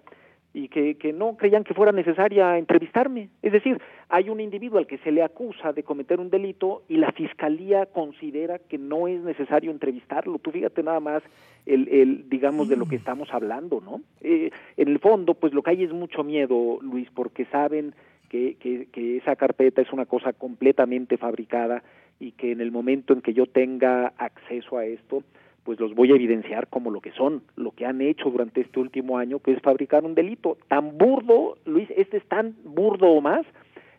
y 0.54 0.68
que, 0.68 0.96
que, 0.96 1.12
no 1.12 1.36
creían 1.36 1.62
que 1.62 1.74
fuera 1.74 1.92
necesaria 1.92 2.56
entrevistarme. 2.56 3.28
Es 3.42 3.52
decir, 3.52 3.80
hay 4.08 4.30
un 4.30 4.40
individuo 4.40 4.78
al 4.78 4.86
que 4.86 4.98
se 4.98 5.12
le 5.12 5.22
acusa 5.22 5.72
de 5.72 5.82
cometer 5.82 6.20
un 6.20 6.30
delito 6.30 6.82
y 6.88 6.96
la 6.96 7.12
fiscalía 7.12 7.86
considera 7.86 8.58
que 8.58 8.78
no 8.78 9.08
es 9.08 9.20
necesario 9.20 9.70
entrevistarlo. 9.70 10.38
Tú 10.38 10.50
fíjate 10.50 10.82
nada 10.82 11.00
más 11.00 11.22
el, 11.66 11.88
el 11.88 12.28
digamos, 12.30 12.68
de 12.68 12.76
lo 12.76 12.86
que 12.86 12.96
estamos 12.96 13.28
hablando, 13.32 13.80
¿no? 13.80 14.00
Eh, 14.22 14.50
en 14.76 14.88
el 14.88 14.98
fondo, 14.98 15.34
pues 15.34 15.52
lo 15.52 15.62
que 15.62 15.70
hay 15.70 15.84
es 15.84 15.92
mucho 15.92 16.24
miedo, 16.24 16.78
Luis, 16.80 17.08
porque 17.14 17.44
saben 17.46 17.94
que, 18.30 18.56
que, 18.56 18.86
que 18.86 19.18
esa 19.18 19.36
carpeta 19.36 19.82
es 19.82 19.92
una 19.92 20.06
cosa 20.06 20.32
completamente 20.32 21.18
fabricada 21.18 21.82
y 22.18 22.32
que 22.32 22.52
en 22.52 22.60
el 22.60 22.72
momento 22.72 23.12
en 23.12 23.20
que 23.20 23.34
yo 23.34 23.46
tenga 23.46 24.12
acceso 24.16 24.78
a 24.78 24.86
esto, 24.86 25.22
pues 25.68 25.78
los 25.80 25.94
voy 25.94 26.10
a 26.12 26.14
evidenciar 26.14 26.68
como 26.68 26.90
lo 26.90 27.02
que 27.02 27.12
son, 27.12 27.42
lo 27.54 27.72
que 27.72 27.84
han 27.84 28.00
hecho 28.00 28.30
durante 28.30 28.62
este 28.62 28.80
último 28.80 29.18
año, 29.18 29.38
que 29.40 29.52
es 29.52 29.60
fabricar 29.60 30.02
un 30.02 30.14
delito 30.14 30.56
tan 30.66 30.96
burdo, 30.96 31.58
Luis, 31.66 31.86
este 31.94 32.16
es 32.16 32.24
tan 32.24 32.56
burdo 32.64 33.08
o 33.08 33.20
más 33.20 33.44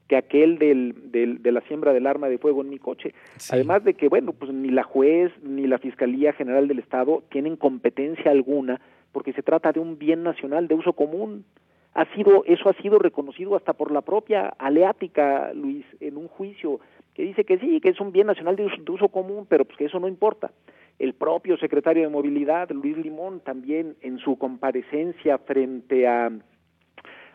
que 0.08 0.18
aquel 0.18 0.58
del, 0.58 1.12
del, 1.12 1.44
de 1.44 1.52
la 1.52 1.62
siembra 1.62 1.94
del 1.94 2.08
arma 2.08 2.28
de 2.28 2.40
fuego 2.40 2.62
en 2.62 2.70
mi 2.70 2.80
coche. 2.80 3.14
Además 3.52 3.84
de 3.84 3.94
que, 3.94 4.08
bueno, 4.08 4.34
pues 4.34 4.52
ni 4.52 4.70
la 4.70 4.82
juez 4.82 5.32
ni 5.44 5.68
la 5.68 5.78
Fiscalía 5.78 6.34
General 6.34 6.68
del 6.68 6.80
Estado 6.80 7.22
tienen 7.30 7.56
competencia 7.56 8.32
alguna 8.32 8.82
porque 9.12 9.34
se 9.34 9.44
trata 9.44 9.72
de 9.72 9.80
un 9.80 10.00
bien 10.00 10.24
nacional 10.24 10.68
de 10.68 10.74
uso 10.74 10.94
común. 10.94 11.46
Ha 11.94 12.12
sido, 12.16 12.46
eso 12.46 12.68
ha 12.68 12.82
sido 12.82 12.98
reconocido 12.98 13.56
hasta 13.56 13.74
por 13.74 13.92
la 13.92 14.02
propia 14.02 14.48
Aleática, 14.58 15.54
Luis, 15.54 15.86
en 16.00 16.18
un 16.18 16.30
juicio 16.30 16.80
que 17.14 17.22
dice 17.22 17.44
que 17.44 17.60
sí, 17.60 17.80
que 17.80 17.90
es 17.90 18.00
un 18.00 18.12
bien 18.12 18.26
nacional 18.26 18.56
de 18.56 18.66
uso, 18.66 18.82
de 18.82 18.92
uso 18.92 19.10
común, 19.10 19.46
pero 19.48 19.66
pues 19.66 19.78
que 19.78 19.86
eso 19.86 20.00
no 20.00 20.08
importa. 20.08 20.50
El 21.00 21.14
propio 21.14 21.58
secretario 21.58 22.04
de 22.04 22.10
Movilidad, 22.10 22.70
Luis 22.72 22.98
Limón, 22.98 23.40
también 23.40 23.96
en 24.02 24.20
su 24.20 24.38
comparecencia 24.38 25.38
frente 25.38 26.08
a, 26.08 26.30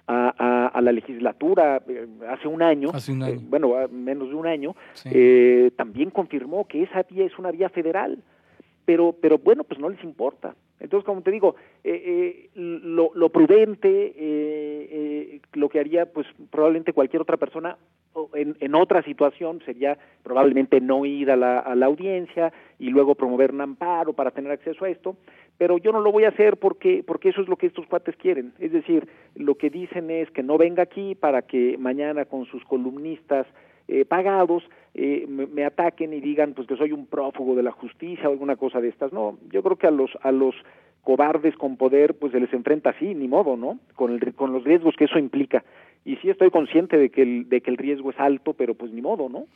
a, 0.07 0.81
la 0.83 0.93
legislatura 0.93 1.83
eh, 1.89 2.07
hace 2.29 2.49
un 2.49 2.63
año, 2.63 2.91
eh, 2.91 3.39
bueno, 3.49 3.75
menos 3.91 4.29
de 4.29 4.35
un 4.35 4.47
año, 4.47 4.77
eh, 5.07 5.71
también 5.77 6.11
confirmó 6.11 6.67
que 6.67 6.83
esa 6.83 7.03
vía 7.05 7.25
es 7.25 7.39
una 7.39 7.51
vía 7.51 7.69
federal, 7.71 8.19
pero, 8.85 9.15
pero 9.21 9.39
bueno, 9.39 9.65
pues 9.65 9.81
no 9.81 9.89
les 9.89 10.03
importa. 10.05 10.55
Entonces, 10.81 11.07
como 11.07 11.23
te 11.23 11.31
digo, 11.31 11.55
lo, 12.55 13.11
lo, 13.15 13.29
prudente, 13.31 15.41
lo 15.55 15.69
que 15.69 15.81
haría, 15.81 16.07
pues 16.07 16.27
probablemente 16.51 16.93
cualquier 16.93 17.23
otra 17.23 17.37
persona 17.37 17.79
en, 18.35 18.57
en, 18.61 18.75
otra 18.75 19.03
situación 19.03 19.61
sería 19.65 19.99
probablemente 20.23 20.81
no 20.81 21.05
ir 21.05 21.31
a 21.31 21.37
la, 21.37 21.59
a 21.59 21.75
la 21.75 21.87
audiencia 21.87 22.53
y 22.79 22.91
luego 22.91 23.15
promover 23.15 23.53
un 23.53 23.63
amparo 23.63 24.13
para 24.13 24.31
tener 24.31 24.53
acceso 24.53 24.85
a 24.85 24.91
esto, 24.91 25.17
pero 25.59 25.79
yo 25.79 25.93
no 25.93 26.01
lo 26.01 26.13
voy 26.13 26.25
a 26.25 26.29
hacer 26.29 26.59
porque, 26.59 27.03
porque 27.07 27.31
eso 27.31 27.41
es 27.41 27.49
lo 27.49 27.57
que 27.57 27.67
estos 27.67 27.87
cuates 27.87 28.17
quieren. 28.17 28.53
Es 28.59 28.73
decir, 28.73 29.09
lo 29.35 29.57
que 29.57 29.71
dicen 29.71 30.11
es 30.11 30.31
que 30.31 30.43
no 30.43 30.59
venga 30.59 30.83
aquí 30.83 31.15
para 31.15 31.43
que 31.43 31.77
mañana 31.79 32.25
con 32.25 32.47
sus 32.47 32.65
columnistas 32.65 33.47
eh, 33.89 34.05
pagados 34.05 34.63
eh, 34.95 35.27
me, 35.29 35.47
me, 35.47 35.65
ataquen 35.65 36.13
y 36.13 36.21
digan 36.21 36.55
pues 36.55 36.69
que 36.69 36.77
soy 36.77 36.93
un 36.93 37.07
prófugo 37.07 37.55
de 37.55 37.63
la 37.63 37.73
justicia 37.73 38.29
o 38.29 38.33
alguna 38.33 38.57
cosa 38.57 38.81
de 38.81 38.89
estas. 38.89 39.13
No, 39.13 39.39
yo 39.51 39.63
creo 39.63 39.77
que 39.77 39.87
a 39.87 39.91
los, 39.91 40.11
a 40.23 40.31
los 40.31 40.55
cobardes 41.03 41.57
con 41.57 41.77
poder 41.77 42.15
pues 42.15 42.33
se 42.33 42.41
les 42.41 42.53
enfrenta 42.53 42.91
así, 42.91 43.15
ni 43.15 43.29
modo, 43.29 43.57
¿no? 43.57 43.79
Con, 43.95 44.13
el, 44.13 44.35
con 44.35 44.53
los 44.53 44.65
riesgos 44.65 44.95
que 44.97 45.05
eso 45.05 45.19
implica 45.19 45.65
y 46.05 46.17
sí 46.17 46.29
estoy 46.29 46.51
consciente 46.51 46.99
de 46.99 47.11
que 47.11 47.23
el, 47.23 47.49
de 47.49 47.61
que 47.63 47.71
el 47.71 47.79
riesgo 47.79 48.11
es 48.11 48.21
alto, 48.21 48.53
pero 48.53 48.75
pues 48.75 48.93
ni 48.93 49.01
modo, 49.01 49.29
¿no? 49.29 49.47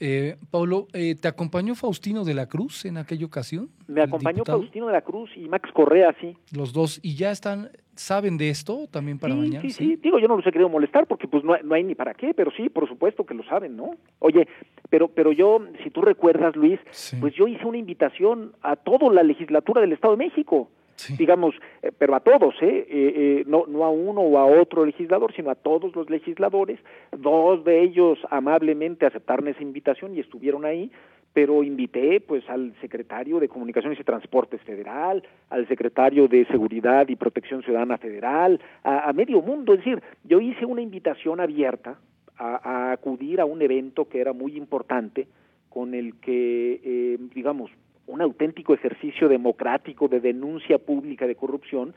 Eh, 0.00 0.36
Pablo, 0.50 0.86
eh, 0.94 1.14
¿te 1.14 1.28
acompañó 1.28 1.74
Faustino 1.74 2.24
de 2.24 2.34
la 2.34 2.46
Cruz 2.46 2.86
en 2.86 2.96
aquella 2.96 3.26
ocasión? 3.26 3.68
Me 3.86 4.02
acompañó 4.02 4.44
Faustino 4.44 4.86
de 4.86 4.94
la 4.94 5.02
Cruz 5.02 5.30
y 5.36 5.48
Max 5.48 5.70
Correa, 5.72 6.14
sí. 6.20 6.34
Los 6.56 6.72
dos, 6.72 6.98
¿y 7.02 7.14
ya 7.14 7.30
están, 7.30 7.70
saben 7.94 8.38
de 8.38 8.48
esto 8.48 8.86
también 8.90 9.18
para 9.18 9.34
mañana? 9.34 9.60
Sí, 9.60 9.70
sí, 9.70 9.96
digo, 9.96 10.18
yo 10.18 10.28
no 10.28 10.36
los 10.36 10.46
he 10.46 10.52
querido 10.52 10.70
molestar 10.70 11.06
porque 11.06 11.28
pues 11.28 11.44
no, 11.44 11.54
no 11.62 11.74
hay 11.74 11.84
ni 11.84 11.94
para 11.94 12.14
qué, 12.14 12.32
pero 12.32 12.50
sí, 12.56 12.70
por 12.70 12.88
supuesto 12.88 13.26
que 13.26 13.34
lo 13.34 13.44
saben, 13.44 13.76
¿no? 13.76 13.90
Oye, 14.20 14.48
pero, 14.88 15.08
pero 15.08 15.32
yo, 15.32 15.60
si 15.84 15.90
tú 15.90 16.00
recuerdas, 16.00 16.56
Luis, 16.56 16.80
pues 17.20 17.34
yo 17.34 17.46
hice 17.46 17.66
una 17.66 17.78
invitación 17.78 18.52
a 18.62 18.76
toda 18.76 19.12
la 19.12 19.22
legislatura 19.22 19.82
del 19.82 19.92
Estado 19.92 20.16
de 20.16 20.24
México 20.24 20.70
digamos, 21.18 21.54
eh, 21.82 21.92
pero 21.96 22.14
a 22.14 22.20
todos, 22.20 22.54
¿eh? 22.60 22.86
¿eh? 22.88 23.12
Eh, 23.16 23.44
no, 23.46 23.64
no 23.66 23.84
a 23.84 23.90
uno 23.90 24.20
o 24.20 24.38
a 24.38 24.44
otro 24.44 24.84
legislador, 24.84 25.32
sino 25.34 25.50
a 25.50 25.54
todos 25.54 25.94
los 25.94 26.10
legisladores. 26.10 26.78
Dos 27.16 27.64
de 27.64 27.82
ellos 27.82 28.18
amablemente 28.30 29.06
aceptaron 29.06 29.48
esa 29.48 29.62
invitación 29.62 30.14
y 30.14 30.20
estuvieron 30.20 30.64
ahí, 30.64 30.90
pero 31.32 31.62
invité 31.62 32.20
pues 32.20 32.48
al 32.48 32.74
secretario 32.80 33.38
de 33.38 33.48
Comunicaciones 33.48 34.00
y 34.00 34.04
Transportes 34.04 34.60
Federal, 34.62 35.22
al 35.50 35.68
secretario 35.68 36.26
de 36.26 36.46
Seguridad 36.46 37.08
y 37.08 37.16
Protección 37.16 37.62
Ciudadana 37.62 37.98
Federal, 37.98 38.60
a, 38.82 39.12
medio 39.12 39.40
mundo, 39.42 39.74
es 39.74 39.80
decir, 39.80 40.02
yo 40.24 40.40
hice 40.40 40.64
una 40.64 40.82
invitación 40.82 41.40
abierta 41.40 41.98
a, 42.36 42.88
a, 42.88 42.92
acudir 42.92 43.40
a 43.40 43.44
un 43.44 43.62
evento 43.62 44.08
que 44.08 44.20
era 44.20 44.32
muy 44.32 44.56
importante, 44.56 45.28
con 45.68 45.94
el 45.94 46.14
que, 46.16 46.80
eh, 46.82 47.18
digamos, 47.34 47.70
un 48.08 48.22
auténtico 48.22 48.74
ejercicio 48.74 49.28
democrático 49.28 50.08
de 50.08 50.20
denuncia 50.20 50.78
pública 50.78 51.26
de 51.26 51.36
corrupción 51.36 51.94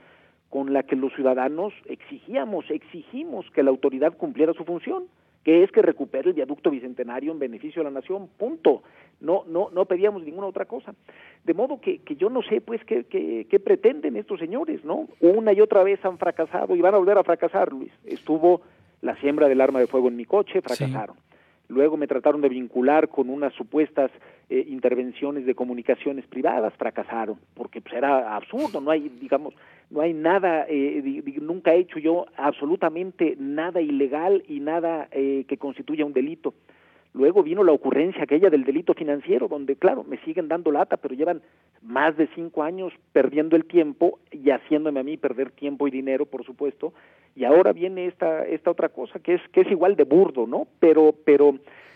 con 0.50 0.74
la 0.74 0.84
que 0.84 0.98
los 0.98 1.14
ciudadanos 1.14 1.74
exigíamos, 1.86 2.70
exigimos 2.70 3.50
que 3.52 3.64
la 3.64 3.70
autoridad 3.70 4.16
cumpliera 4.18 4.54
su 4.54 4.66
función, 4.66 5.06
que 5.46 5.64
es 5.64 5.72
que 5.72 5.82
recupere 5.82 6.30
el 6.30 6.36
viaducto 6.36 6.70
bicentenario 6.70 7.32
en 7.32 7.40
beneficio 7.40 7.82
de 7.82 7.90
la 7.90 8.00
nación, 8.00 8.28
punto. 8.38 8.84
No, 9.22 9.44
no, 9.48 9.70
no 9.72 9.86
pedíamos 9.86 10.24
ninguna 10.24 10.48
otra 10.48 10.66
cosa. 10.66 10.94
De 11.46 11.54
modo 11.54 11.80
que, 11.80 12.00
que 12.00 12.16
yo 12.16 12.30
no 12.30 12.42
sé, 12.44 12.60
pues, 12.60 12.84
qué, 12.84 13.06
qué, 13.06 13.48
qué 13.50 13.60
pretenden 13.60 14.18
estos 14.18 14.40
señores, 14.40 14.84
¿no? 14.84 15.08
Una 15.22 15.54
y 15.54 15.62
otra 15.62 15.84
vez 15.84 16.04
han 16.04 16.18
fracasado 16.18 16.76
y 16.76 16.82
van 16.82 16.94
a 16.94 16.98
volver 16.98 17.18
a 17.18 17.24
fracasar, 17.24 17.72
Luis. 17.72 17.92
Estuvo 18.06 18.62
la 19.02 19.16
siembra 19.16 19.48
del 19.48 19.62
arma 19.62 19.80
de 19.80 19.88
fuego 19.88 20.10
en 20.10 20.18
mi 20.18 20.26
coche, 20.26 20.62
fracasaron. 20.62 21.16
Luego 21.72 21.96
me 21.96 22.06
trataron 22.06 22.42
de 22.42 22.50
vincular 22.50 23.08
con 23.08 23.30
unas 23.30 23.54
supuestas 23.54 24.12
eh, 24.50 24.66
intervenciones 24.68 25.46
de 25.46 25.56
comunicaciones 25.56 26.28
privadas, 26.28 26.74
fracasaron, 26.74 27.38
porque 27.54 27.80
pues 27.80 27.94
era 27.94 28.36
absurdo, 28.36 28.82
no 28.82 28.92
hay, 28.92 29.08
digamos, 29.08 29.54
no 29.90 30.02
hay 30.02 30.14
nada, 30.14 30.66
eh, 30.68 31.24
nunca 31.42 31.74
he 31.74 31.80
hecho 31.80 31.98
yo 31.98 32.26
absolutamente 32.36 33.38
nada 33.40 33.80
ilegal 33.80 34.44
y 34.50 34.60
nada 34.60 35.08
eh, 35.14 35.46
que 35.48 35.56
constituya 35.56 36.04
un 36.04 36.12
delito. 36.12 36.54
Luego 37.14 37.44
vino 37.44 37.64
la 37.64 37.74
ocurrencia 37.74 38.24
aquella 38.24 38.50
del 38.50 38.64
delito 38.64 38.94
financiero, 38.94 39.48
donde, 39.48 39.76
claro, 39.76 40.04
me 40.04 40.18
siguen 40.20 40.48
dando 40.48 40.72
lata, 40.72 40.98
pero 40.98 41.14
llevan 41.14 41.42
más 41.82 42.16
de 42.16 42.28
cinco 42.36 42.64
años 42.64 42.94
perdiendo 43.12 43.56
el 43.56 43.66
tiempo 43.66 44.20
y 44.32 44.50
haciéndome 44.50 45.02
a 45.02 45.04
mí 45.04 45.18
perder 45.18 45.52
tiempo 45.52 45.88
y 45.88 45.92
dinero, 45.92 46.26
por 46.26 46.46
supuesto, 46.46 46.94
y 47.36 47.44
ahora 47.46 47.74
viene 47.74 48.08
esta 48.08 48.46
esta 48.46 48.72
otra 48.72 48.90
cosa 48.90 49.20
que 49.20 49.36
es 49.36 49.42
que 49.52 49.62
es 49.62 49.72
igual 49.72 49.96
de 49.96 50.04
burdo 50.04 50.48
no 50.48 50.68
pero 50.80 51.16
pero 51.26 51.56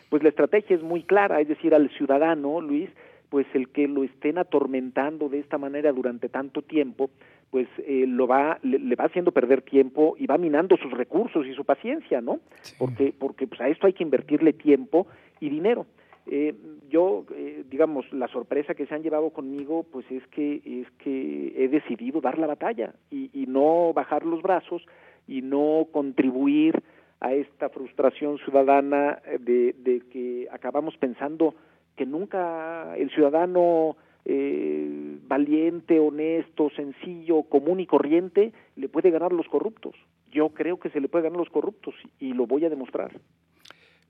pues 0.10 0.24
la 0.24 0.30
estrategia 0.30 0.76
es 0.76 0.84
muy 0.84 1.04
clara 1.04 1.42
es 1.42 1.48
decir 1.48 1.74
al 1.74 1.90
ciudadano 1.92 2.62
Luis 2.62 2.90
pues 3.30 3.46
el 3.54 3.70
que 3.70 3.88
lo 3.88 4.04
estén 4.04 4.38
atormentando 4.38 5.30
de 5.30 5.40
esta 5.40 5.58
manera 5.58 5.92
durante 5.92 6.30
tanto 6.30 6.62
tiempo 6.62 7.10
pues 7.56 7.70
eh, 7.78 8.04
lo 8.06 8.28
va 8.28 8.60
le, 8.64 8.96
va 8.98 9.06
haciendo 9.06 9.32
perder 9.32 9.62
tiempo 9.62 10.18
y 10.20 10.28
va 10.28 10.38
minando 10.38 10.76
sus 10.76 10.92
recursos 10.92 11.48
y 11.48 11.54
su 11.54 11.64
paciencia 11.64 12.20
no 12.20 12.42
porque 12.78 13.14
porque 13.18 13.48
pues 13.48 13.62
a 13.62 13.70
esto 13.70 13.88
hay 13.88 13.94
que 13.94 14.04
invertirle 14.04 14.52
tiempo 14.52 15.08
y 15.40 15.48
dinero. 15.48 15.86
Eh, 16.28 16.54
yo, 16.90 17.24
eh, 17.34 17.64
digamos, 17.70 18.12
la 18.12 18.28
sorpresa 18.28 18.74
que 18.74 18.86
se 18.88 18.94
han 18.94 19.04
llevado 19.04 19.30
conmigo, 19.30 19.86
pues 19.90 20.06
es 20.12 20.28
que 20.28 20.56
es 20.66 20.92
que 20.98 21.54
he 21.56 21.70
decidido 21.70 22.20
dar 22.20 22.38
la 22.38 22.48
batalla 22.48 22.94
y, 23.10 23.30
y 23.32 23.46
no 23.46 23.94
bajar 23.94 24.26
los 24.26 24.42
brazos 24.42 24.86
y 25.26 25.42
no 25.42 25.88
contribuir 25.94 26.84
a 27.22 27.34
esta 27.36 27.70
frustración 27.70 28.38
ciudadana 28.40 29.22
de, 29.40 29.74
de 29.78 30.02
que 30.12 30.50
acabamos 30.52 30.98
pensando 30.98 31.56
que 31.96 32.06
nunca 32.06 32.98
el 32.98 33.10
ciudadano 33.12 33.96
eh, 34.26 35.20
valiente, 35.28 36.00
honesto, 36.00 36.70
sencillo, 36.76 37.44
común 37.44 37.80
y 37.80 37.86
corriente 37.86 38.54
le 38.76 38.90
puede 38.90 39.12
ganar 39.12 39.32
a 39.32 39.36
los 39.36 39.48
corruptos. 39.48 39.96
Yo 40.32 40.50
creo 40.50 40.80
que 40.80 40.90
se 40.90 41.00
le 41.00 41.08
puede 41.08 41.24
ganar 41.24 41.38
a 41.38 41.44
los 41.44 41.52
corruptos 41.52 41.94
y 42.20 42.34
lo 42.34 42.48
voy 42.48 42.66
a 42.66 42.70
demostrar. 42.70 43.12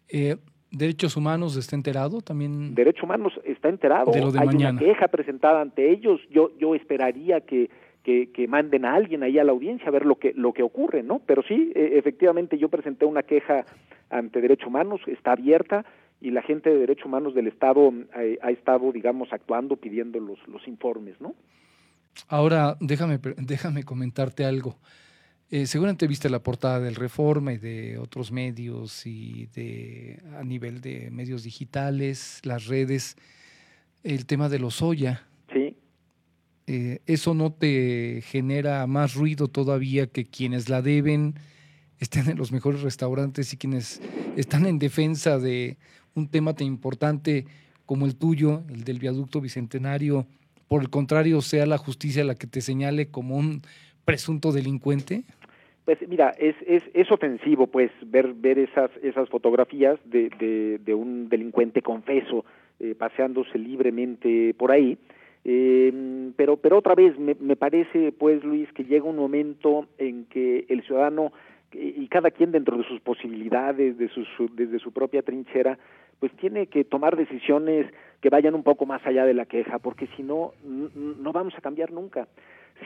Eh, 0.09 0.37
¿Derechos 0.71 1.15
humanos 1.15 1.55
está 1.57 1.75
enterado 1.75 2.21
también? 2.21 2.73
Derechos 2.75 3.03
humanos 3.03 3.33
está 3.43 3.69
enterado. 3.69 4.11
De 4.11 4.21
lo 4.21 4.31
de 4.31 4.39
Hay 4.39 4.47
mañana. 4.47 4.79
una 4.79 4.79
queja 4.79 5.07
presentada 5.07 5.61
ante 5.61 5.91
ellos. 5.91 6.19
Yo, 6.29 6.51
yo 6.57 6.75
esperaría 6.75 7.41
que 7.41 7.69
que, 8.05 8.31
que, 8.31 8.47
manden 8.47 8.85
a 8.85 8.93
alguien 8.93 9.23
ahí 9.23 9.39
a 9.39 9.43
la 9.43 9.51
audiencia 9.51 9.87
a 9.87 9.91
ver 9.91 10.05
lo 10.05 10.19
que 10.19 10.31
lo 10.35 10.53
que 10.53 10.61
ocurre, 10.61 11.01
¿no? 11.01 11.21
Pero 11.25 11.41
sí, 11.41 11.71
e, 11.73 11.97
efectivamente 11.97 12.59
yo 12.59 12.69
presenté 12.69 13.03
una 13.03 13.23
queja 13.23 13.65
ante 14.11 14.41
Derechos 14.41 14.67
Humanos, 14.67 15.01
está 15.07 15.31
abierta 15.31 15.85
y 16.25 16.31
la 16.31 16.41
gente 16.41 16.69
de 16.69 16.77
Derechos 16.77 17.05
Humanos 17.05 17.35
del 17.35 17.47
Estado 17.47 17.93
ha, 18.13 18.23
eh, 18.23 18.39
ha 18.41 18.49
estado, 18.49 18.91
digamos, 18.91 19.31
actuando 19.31 19.75
pidiendo 19.75 20.19
los 20.19 20.39
los 20.47 20.67
informes, 20.67 21.19
¿no? 21.21 21.35
Ahora 22.27 22.77
déjame 22.79 23.19
déjame 23.37 23.83
comentarte 23.83 24.43
algo. 24.43 24.79
Eh, 25.51 25.67
seguramente 25.67 26.07
viste 26.07 26.27
la 26.29 26.41
portada 26.41 26.79
del 26.79 26.95
Reforma 26.95 27.53
y 27.53 27.59
de 27.59 27.99
otros 27.99 28.31
medios 28.31 29.05
y 29.05 29.45
de 29.55 30.19
a 30.39 30.43
nivel 30.43 30.81
de 30.81 31.11
medios 31.11 31.43
digitales, 31.43 32.41
las 32.43 32.65
redes, 32.65 33.15
el 34.03 34.25
tema 34.25 34.49
de 34.49 34.57
los 34.57 34.81
Oya. 34.81 35.27
Sí 35.53 35.77
eh, 36.67 37.01
¿eso 37.05 37.35
no 37.35 37.53
te 37.53 38.23
genera 38.23 38.87
más 38.87 39.13
ruido 39.13 39.47
todavía 39.47 40.07
que 40.07 40.25
quienes 40.25 40.67
la 40.67 40.81
deben 40.81 41.35
estén 41.99 42.27
en 42.27 42.37
los 42.37 42.51
mejores 42.51 42.81
restaurantes 42.81 43.53
y 43.53 43.57
quienes 43.57 44.01
están 44.35 44.65
en 44.65 44.79
defensa 44.79 45.37
de 45.37 45.77
un 46.15 46.29
tema 46.29 46.53
tan 46.53 46.67
importante 46.67 47.45
como 47.85 48.05
el 48.05 48.15
tuyo, 48.15 48.63
el 48.69 48.83
del 48.83 48.99
viaducto 48.99 49.41
bicentenario, 49.41 50.25
por 50.67 50.81
el 50.81 50.89
contrario, 50.89 51.41
sea 51.41 51.65
la 51.65 51.77
justicia 51.77 52.23
la 52.23 52.35
que 52.35 52.47
te 52.47 52.61
señale 52.61 53.11
como 53.11 53.37
un 53.37 53.61
presunto 54.05 54.51
delincuente? 54.51 55.23
Pues 55.83 55.99
mira, 56.07 56.31
es, 56.39 56.55
es, 56.65 56.81
es 56.93 57.11
ofensivo 57.11 57.67
pues 57.67 57.91
ver, 58.07 58.33
ver 58.33 58.57
esas, 58.57 58.89
esas 59.03 59.29
fotografías 59.29 59.99
de, 60.05 60.29
de, 60.83 60.93
un 60.95 61.29
delincuente 61.29 61.83
confeso 61.83 62.43
eh, 62.79 62.95
paseándose 62.97 63.59
libremente 63.59 64.55
por 64.55 64.71
ahí. 64.71 64.97
Eh, 65.43 66.31
pero, 66.35 66.57
pero 66.57 66.79
otra 66.79 66.95
vez 66.95 67.19
me, 67.19 67.35
me 67.39 67.55
parece 67.55 68.11
pues 68.11 68.43
Luis 68.43 68.71
que 68.73 68.83
llega 68.83 69.05
un 69.05 69.17
momento 69.17 69.87
en 69.99 70.25
que 70.25 70.65
el 70.69 70.81
ciudadano 70.83 71.31
y 71.77 72.07
cada 72.07 72.31
quien 72.31 72.51
dentro 72.51 72.77
de 72.77 72.83
sus 72.85 73.01
posibilidades, 73.01 73.97
de 73.97 74.07
sus, 74.09 74.27
desde 74.53 74.79
su 74.79 74.91
propia 74.91 75.21
trinchera, 75.21 75.77
pues 76.19 76.31
tiene 76.33 76.67
que 76.67 76.83
tomar 76.83 77.15
decisiones 77.15 77.87
que 78.21 78.29
vayan 78.29 78.55
un 78.55 78.63
poco 78.63 78.85
más 78.85 79.05
allá 79.05 79.25
de 79.25 79.33
la 79.33 79.45
queja, 79.45 79.79
porque 79.79 80.07
si 80.15 80.23
no, 80.23 80.53
no 80.63 81.31
vamos 81.31 81.53
a 81.57 81.61
cambiar 81.61 81.91
nunca. 81.91 82.27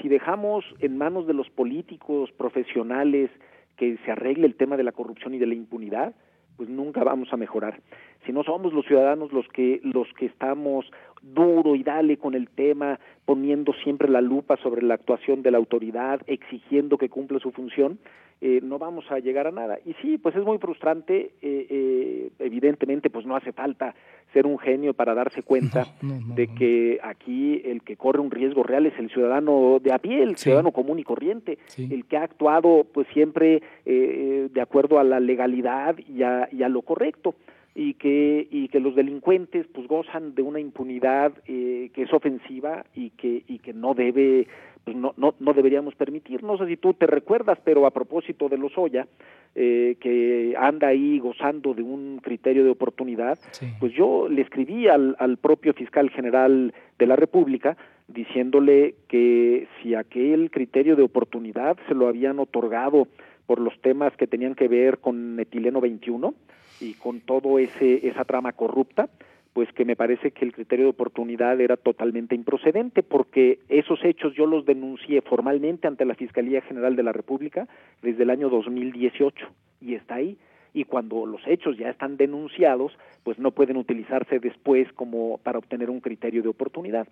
Si 0.02 0.10
dejamos 0.10 0.66
en 0.80 0.98
manos 0.98 1.28
de 1.28 1.34
los 1.34 1.50
políticos 1.50 2.32
profesionales 2.34 3.30
que 3.78 3.98
se 4.04 4.12
arregle 4.12 4.46
el 4.46 4.56
tema 4.56 4.78
de 4.78 4.84
la 4.84 4.92
corrupción 4.92 5.34
y 5.34 5.40
de 5.40 5.48
la 5.48 5.54
impunidad, 5.54 6.14
pues 6.58 6.70
nunca 6.70 7.04
vamos 7.04 7.32
a 7.32 7.38
mejorar. 7.38 7.80
Si 8.26 8.32
no 8.32 8.44
somos 8.44 8.74
los 8.74 8.86
ciudadanos 8.86 9.32
los 9.32 9.48
que 9.48 9.80
los 9.84 10.08
que 10.14 10.26
estamos 10.26 10.86
duro 11.22 11.76
y 11.76 11.84
dale 11.84 12.18
con 12.18 12.34
el 12.34 12.50
tema, 12.50 13.00
poniendo 13.26 13.74
siempre 13.84 14.10
la 14.10 14.22
lupa 14.22 14.58
sobre 14.58 14.82
la 14.82 14.96
actuación 14.96 15.42
de 15.42 15.52
la 15.52 15.58
autoridad, 15.58 16.22
exigiendo 16.28 16.98
que 16.98 17.10
cumpla 17.10 17.40
su 17.40 17.52
función, 17.52 18.00
eh, 18.42 18.62
no 18.64 18.80
vamos 18.80 19.04
a 19.12 19.20
llegar 19.20 19.48
a 19.48 19.52
nada. 19.52 19.80
Y 19.86 19.94
sí, 20.02 20.18
pues 20.18 20.34
es 20.36 20.46
muy 20.46 20.60
frustrante, 20.60 21.34
eh, 21.42 21.68
eh, 21.70 22.30
evidentemente, 22.40 23.10
pues 23.10 23.26
no 23.26 23.36
hace 23.36 23.52
falta 23.52 23.94
ser 24.32 24.46
un 24.46 24.58
genio 24.60 24.94
para 24.94 25.14
darse 25.14 25.44
cuenta 25.44 25.88
de 26.02 26.48
que 26.48 27.00
aquí 27.04 27.62
el 27.66 27.82
que 27.82 27.98
corre 27.98 28.20
un 28.20 28.32
riesgo 28.32 28.64
real 28.64 28.86
es 28.86 28.98
el 28.98 29.10
ciudadano 29.10 29.80
de 29.82 29.92
a 29.92 29.98
pie, 29.98 30.22
el 30.22 30.38
ciudadano 30.38 30.72
común 30.72 31.00
y 31.00 31.04
corriente, 31.04 31.58
el 31.78 32.06
que 32.06 32.16
ha 32.16 32.24
actuado 32.24 32.86
pues 32.94 33.08
siempre 33.08 33.64
de 33.86 34.62
acuerdo 34.62 35.00
a 35.00 35.04
la 35.04 35.20
legalidad 35.20 35.98
y 35.98 36.22
a, 36.22 36.48
y 36.52 36.62
a 36.62 36.70
lo 36.70 36.84
correcto 36.84 37.34
y 37.76 37.94
que 37.96 38.48
y 38.50 38.68
que 38.70 38.80
los 38.80 38.96
delincuentes 38.96 39.68
pues 39.74 39.88
gozan 39.88 40.36
de 40.36 40.42
una 40.42 40.60
impunidad 40.60 41.34
que 41.46 41.92
es 41.96 42.14
ofensiva 42.14 42.86
y 42.96 43.12
que 43.12 43.44
y 43.48 43.60
que 43.60 43.74
no 43.74 43.94
debe 43.94 44.48
pues 44.84 44.96
no, 44.96 45.14
no, 45.18 45.36
no 45.40 45.54
deberíamos 45.54 45.96
permitir. 45.96 46.44
No 46.44 46.58
sé 46.58 46.66
si 46.66 46.78
tú 46.78 46.94
te 46.94 47.06
recuerdas, 47.06 47.60
pero 47.64 47.86
a 47.86 47.92
propósito 47.92 48.50
de 48.50 48.58
Lozoya, 48.58 49.08
eh, 49.56 49.98
que 50.00 50.56
anda 50.58 50.88
ahí 50.88 51.20
gozando 51.20 51.74
de 51.74 51.84
un 51.84 52.20
criterio 52.24 52.64
de 52.64 52.72
oportunidad, 52.72 53.38
pues 53.80 53.94
yo 53.94 54.28
le 54.30 54.42
escribí 54.42 54.88
al, 54.88 55.16
al 55.20 55.38
propio 55.38 55.74
fiscal 55.74 56.10
general 56.10 56.74
de 56.98 57.06
la 57.06 57.16
República 57.16 57.78
diciéndole 58.08 58.96
que 59.08 59.68
si 59.82 59.94
aquel 59.94 60.50
criterio 60.50 60.96
de 60.96 61.04
oportunidad 61.04 61.78
se 61.88 61.94
lo 61.94 62.08
habían 62.08 62.40
otorgado 62.40 63.08
por 63.46 63.60
los 63.60 63.80
temas 63.82 64.16
que 64.18 64.28
tenían 64.28 64.56
que 64.56 64.68
ver 64.68 65.00
con 65.00 65.40
etileno 65.40 65.82
21 65.82 66.34
y 66.80 66.94
con 66.94 67.22
todo 67.22 67.60
ese 67.60 68.08
esa 68.08 68.26
trama 68.26 68.54
corrupta, 68.54 69.10
pues 69.54 69.72
que 69.74 69.86
me 69.86 69.96
parece 69.96 70.32
que 70.32 70.46
el 70.46 70.54
criterio 70.54 70.86
de 70.86 70.92
oportunidad 70.92 71.60
era 71.60 71.76
totalmente 71.76 72.36
improcedente 72.36 73.04
porque 73.04 73.60
esos 73.68 74.04
hechos 74.04 74.34
yo 74.36 74.46
los 74.46 74.66
denuncié 74.66 75.22
formalmente 75.22 75.88
ante 75.88 76.06
la 76.06 76.16
Fiscalía 76.16 76.62
General 76.62 76.96
de 76.96 77.04
la 77.04 77.12
República 77.12 77.68
desde 78.02 78.24
el 78.24 78.30
año 78.30 78.50
2018 78.50 79.48
y 79.82 79.96
está 79.96 80.16
ahí 80.16 80.38
y 80.74 80.84
cuando 80.84 81.26
los 81.26 81.42
hechos 81.48 81.78
ya 81.78 81.90
están 81.90 82.18
denunciados, 82.18 82.98
pues 83.24 83.40
no 83.40 83.52
pueden 83.52 83.78
utilizarse 83.78 84.40
después 84.40 84.92
como 84.94 85.40
para 85.40 85.58
obtener 85.58 85.90
un 85.90 86.00
criterio 86.00 86.44
de 86.44 86.50
oportunidad. 86.50 87.08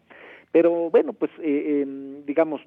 Pero 0.51 0.89
bueno, 0.89 1.13
pues 1.13 1.31
eh, 1.41 1.85
digamos, 2.25 2.61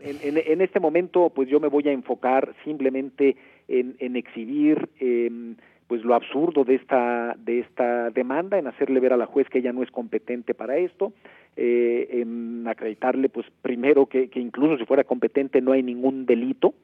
en, 0.00 0.36
en, 0.36 0.60
este 0.60 0.80
momento, 0.80 1.30
pues 1.30 1.48
yo 1.48 1.60
me 1.60 1.68
voy 1.68 1.88
a 1.88 1.92
enfocar 1.92 2.54
simplemente 2.64 3.36
en, 3.68 3.96
en 3.98 4.16
exhibir 4.16 4.88
eh, 5.00 5.30
pues 5.86 6.04
lo 6.04 6.14
absurdo 6.14 6.64
de 6.64 6.76
esta 6.76 7.36
de 7.38 7.60
esta 7.60 8.10
demanda 8.10 8.58
en 8.58 8.66
hacerle 8.66 9.00
ver 9.00 9.12
a 9.12 9.16
la 9.16 9.26
juez 9.26 9.48
que 9.48 9.58
ella 9.58 9.72
no 9.72 9.82
es 9.82 9.90
competente 9.90 10.54
para 10.54 10.76
esto 10.76 11.12
eh, 11.56 12.08
en 12.10 12.66
acreditarle 12.66 13.28
pues 13.28 13.46
primero 13.62 14.06
que, 14.06 14.28
que 14.28 14.40
incluso 14.40 14.78
si 14.78 14.86
fuera 14.86 15.04
competente 15.04 15.60
no 15.60 15.72
hay 15.72 15.82
ningún 15.82 16.26
delito 16.26 16.74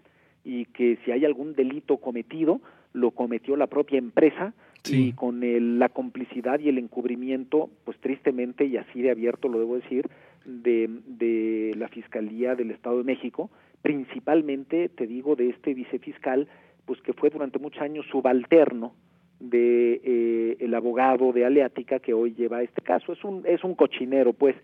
y 0.45 0.67
que 0.67 0.99
si 1.05 1.13
hay 1.13 1.25
algún 1.25 1.55
delito 1.55 1.97
cometido 1.97 2.61
lo 2.93 3.13
cometió 3.13 3.57
la 3.57 3.67
propia 3.67 3.99
empresa 3.99 4.53
y 4.89 5.13
con 5.13 5.43
el, 5.43 5.79
la 5.79 5.91
complicidad 5.91 6.59
y 6.59 6.69
el 6.69 6.79
encubrimiento 6.79 7.69
pues 7.85 7.99
tristemente 7.99 8.65
y 8.65 8.77
así 8.77 9.03
de 9.03 9.11
abierto 9.11 9.49
lo 9.49 9.59
debo 9.59 9.77
decir 9.77 10.09
de, 10.45 10.89
de 11.07 11.75
la 11.77 11.89
fiscalía 11.89 12.55
del 12.55 12.71
Estado 12.71 12.99
de 12.99 13.05
México 13.05 13.51
principalmente 13.83 14.89
te 14.89 15.07
digo 15.07 15.37
de 15.37 15.51
este 15.51 15.75
vicefiscal 15.75 16.49
pues 16.85 17.01
que 17.03 17.12
fue 17.12 17.31
durante 17.31 17.59
muchos 17.59 17.83
años 17.83 18.07
subalterno 18.11 18.95
de 19.40 20.01
eh, 20.05 20.57
el 20.61 20.75
abogado 20.75 21.33
de 21.33 21.47
Aleática 21.47 21.99
que 21.99 22.12
hoy 22.12 22.35
lleva 22.35 22.62
este 22.62 22.83
caso. 22.83 23.12
Es 23.12 23.25
un 23.25 23.43
es 23.47 23.64
un 23.64 23.75
cochinero 23.75 24.33
pues. 24.33 24.57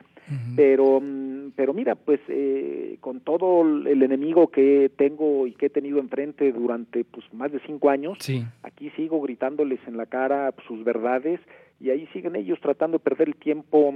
Pero 0.57 1.01
mm, 1.01 1.53
pero 1.55 1.73
mira 1.73 1.95
pues 1.95 2.21
eh, 2.29 2.99
con 3.01 3.21
todo 3.21 3.63
el 3.63 4.03
enemigo 4.03 4.49
que 4.49 4.91
tengo 4.97 5.47
y 5.47 5.53
que 5.53 5.67
he 5.67 5.71
tenido 5.71 5.99
enfrente 6.01 6.53
durante 6.53 7.05
pues 7.05 7.25
más 7.33 7.53
de 7.53 7.61
cinco 7.61 7.91
años 7.91 8.19
aquí 8.63 8.91
sigo 8.97 9.21
gritándoles 9.21 9.79
en 9.87 9.97
la 9.97 10.07
cara 10.07 10.53
sus 10.67 10.83
verdades 10.83 11.41
y 11.81 11.91
ahí 11.91 12.09
siguen 12.13 12.35
ellos 12.35 12.59
tratando 12.61 12.99
de 12.99 13.05
perder 13.05 13.29
el 13.29 13.37
tiempo 13.37 13.95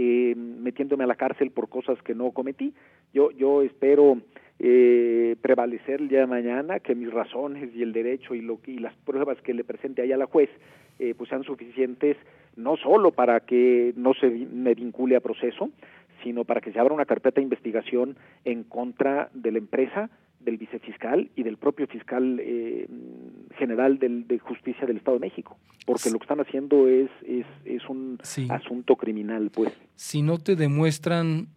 eh, 0.00 0.36
metiéndome 0.36 1.02
a 1.02 1.08
la 1.08 1.16
cárcel 1.16 1.50
por 1.50 1.68
cosas 1.68 2.00
que 2.04 2.14
no 2.14 2.30
cometí. 2.30 2.72
Yo 3.12 3.32
yo 3.32 3.62
espero 3.62 4.18
eh, 4.60 5.34
prevalecer 5.40 6.00
el 6.00 6.08
día 6.08 6.20
de 6.20 6.28
mañana, 6.28 6.78
que 6.78 6.94
mis 6.94 7.12
razones 7.12 7.74
y 7.74 7.82
el 7.82 7.92
derecho 7.92 8.36
y, 8.36 8.40
lo, 8.40 8.60
y 8.64 8.78
las 8.78 8.94
pruebas 8.98 9.40
que 9.42 9.54
le 9.54 9.64
presente 9.64 10.02
ahí 10.02 10.12
a 10.12 10.16
la 10.16 10.26
juez 10.26 10.50
eh, 11.00 11.14
pues 11.18 11.28
sean 11.30 11.42
suficientes 11.42 12.16
no 12.54 12.76
solo 12.76 13.10
para 13.10 13.40
que 13.40 13.92
no 13.96 14.14
se 14.14 14.30
me 14.30 14.74
vincule 14.74 15.16
a 15.16 15.20
proceso, 15.20 15.70
sino 16.22 16.44
para 16.44 16.60
que 16.60 16.70
se 16.70 16.78
abra 16.78 16.94
una 16.94 17.04
carpeta 17.04 17.40
de 17.40 17.44
investigación 17.44 18.16
en 18.44 18.62
contra 18.62 19.30
de 19.34 19.50
la 19.50 19.58
empresa, 19.58 20.10
del 20.38 20.58
vicefiscal 20.58 21.28
y 21.34 21.42
del 21.42 21.56
propio 21.56 21.88
fiscal 21.88 22.38
eh, 22.40 22.86
general 23.58 23.98
del, 23.98 24.26
de 24.26 24.38
justicia 24.38 24.86
del 24.86 24.96
Estado 24.98 25.18
de 25.18 25.26
México, 25.26 25.58
porque 25.84 26.10
lo 26.10 26.18
que 26.18 26.24
están 26.24 26.40
haciendo 26.40 26.88
es, 26.88 27.10
es, 27.26 27.46
es 27.64 27.82
un 27.88 28.18
asunto 28.48 28.96
criminal, 28.96 29.50
pues. 29.52 29.72
Si 29.96 30.22
no 30.22 30.38
te 30.38 30.56
demuestran 30.56 31.48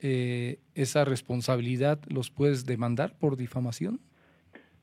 eh, 0.00 0.60
esa 0.76 1.04
responsabilidad 1.04 1.98
los 2.08 2.30
puedes 2.30 2.64
demandar 2.66 3.18
por 3.18 3.36
difamación? 3.36 4.00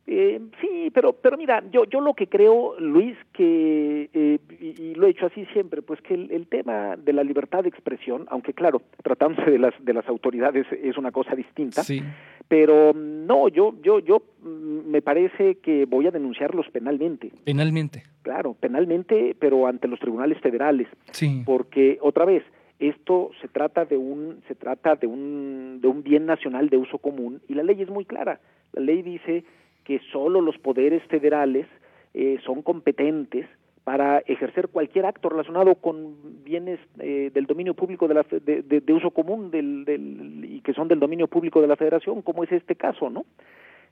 Eh, 0.07 0.41
sí, 0.59 0.67
pero 0.91 1.13
pero 1.13 1.37
mira, 1.37 1.63
yo 1.71 1.85
yo 1.85 2.01
lo 2.01 2.13
que 2.13 2.27
creo, 2.27 2.79
Luis, 2.79 3.17
que 3.33 4.09
eh, 4.13 4.39
y, 4.59 4.95
lo 4.95 5.07
he 5.07 5.11
hecho 5.11 5.27
así 5.27 5.45
siempre, 5.53 5.81
pues 5.81 6.01
que 6.01 6.13
el, 6.13 6.47
tema 6.47 6.95
de 6.95 7.13
la 7.13 7.23
libertad 7.23 7.63
de 7.63 7.69
expresión, 7.69 8.25
aunque 8.29 8.53
claro, 8.53 8.81
tratándose 9.03 9.49
de 9.51 9.59
las 9.59 9.73
de 9.83 9.93
las 9.93 10.07
autoridades 10.07 10.65
es 10.71 10.97
una 10.97 11.11
cosa 11.11 11.35
distinta, 11.35 11.83
sí. 11.83 12.01
pero 12.47 12.93
no, 12.93 13.47
yo 13.47 13.75
yo 13.81 13.99
yo 13.99 14.21
mm, 14.41 14.89
me 14.89 15.01
parece 15.01 15.55
que 15.55 15.85
voy 15.85 16.07
a 16.07 16.11
denunciarlos 16.11 16.67
penalmente. 16.69 17.31
Penalmente. 17.43 18.03
Claro, 18.21 18.53
penalmente, 18.53 19.35
pero 19.39 19.67
ante 19.67 19.87
los 19.87 19.99
tribunales 19.99 20.39
federales. 20.41 20.87
Sí. 21.11 21.43
Porque 21.45 21.99
otra 22.01 22.25
vez, 22.25 22.43
esto 22.79 23.31
se 23.41 23.47
trata 23.47 23.85
de 23.85 23.97
un 23.97 24.41
se 24.47 24.55
trata 24.55 24.95
de 24.95 25.07
un 25.07 25.79
de 25.81 25.87
un 25.87 26.03
bien 26.03 26.25
nacional 26.25 26.69
de 26.69 26.77
uso 26.77 26.97
común 26.97 27.41
y 27.47 27.53
la 27.53 27.63
ley 27.63 27.81
es 27.81 27.89
muy 27.89 28.05
clara 28.05 28.39
la 28.73 28.81
ley 28.81 29.01
dice 29.01 29.45
que 29.85 30.01
solo 30.11 30.41
los 30.41 30.57
poderes 30.57 31.01
federales 31.03 31.67
eh, 32.13 32.37
son 32.43 32.61
competentes 32.61 33.47
para 33.85 34.19
ejercer 34.19 34.69
cualquier 34.69 35.05
acto 35.05 35.29
relacionado 35.29 35.75
con 35.75 36.43
bienes 36.43 36.79
eh, 36.99 37.29
del 37.33 37.45
dominio 37.45 37.75
público 37.75 38.07
de, 38.07 38.15
la, 38.15 38.25
de, 38.29 38.63
de, 38.63 38.93
uso 38.93 39.11
común 39.11 39.51
del, 39.51 39.85
del, 39.85 40.43
y 40.43 40.61
que 40.61 40.73
son 40.73 40.87
del 40.87 40.99
dominio 40.99 41.27
público 41.27 41.61
de 41.61 41.67
la 41.67 41.75
federación 41.75 42.23
como 42.23 42.43
es 42.43 42.51
este 42.51 42.75
caso 42.75 43.09
no 43.11 43.25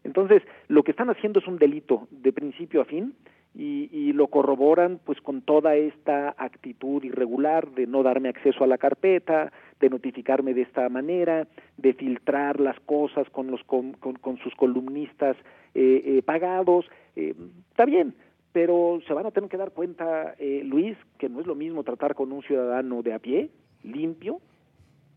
entonces 0.04 0.42
lo 0.68 0.84
que 0.84 0.92
están 0.92 1.12
haciendo 1.12 1.40
es 1.40 1.48
un 1.48 1.60
delito 1.60 2.08
de 2.10 2.34
principio 2.34 2.82
a 2.82 2.86
fin 2.86 3.14
y, 3.56 3.90
y, 3.92 4.14
lo 4.14 4.28
corroboran 4.28 5.00
pues 5.04 5.22
con 5.22 5.42
toda 5.42 5.76
esta 5.76 6.34
actitud 6.38 7.04
irregular 7.04 7.70
de 7.72 7.86
no 7.86 8.02
darme 8.02 8.30
acceso 8.30 8.64
a 8.64 8.68
la 8.68 8.80
carpeta, 8.80 9.54
de 9.80 9.90
notificarme 9.90 10.54
de 10.54 10.64
esta 10.64 10.90
manera, 10.90 11.48
de 11.78 11.94
filtrar 11.94 12.60
las 12.60 12.80
cosas 12.80 13.30
con 13.30 13.52
los 13.52 13.64
con, 13.66 13.94
con, 13.94 14.38
sus 14.40 14.56
columnistas 14.56 15.38
eh, 15.76 16.02
eh, 16.04 16.22
pagados, 16.24 16.86
eh, 17.16 17.36
está 17.70 17.86
bien, 17.86 18.16
pero 18.54 19.02
se 19.08 19.14
van 19.14 19.26
a 19.26 19.32
tener 19.32 19.50
que 19.50 19.58
dar 19.58 19.72
cuenta, 19.72 20.36
eh, 20.38 20.62
Luis, 20.64 20.96
que 21.18 21.28
no 21.28 21.42
es 21.42 21.48
lo 21.48 21.56
mismo 21.56 21.84
tratar 21.84 22.16
con 22.16 22.32
un 22.32 22.44
ciudadano 22.44 23.02
de 23.02 23.14
a 23.14 23.20
pie, 23.20 23.50
limpio, 23.84 24.40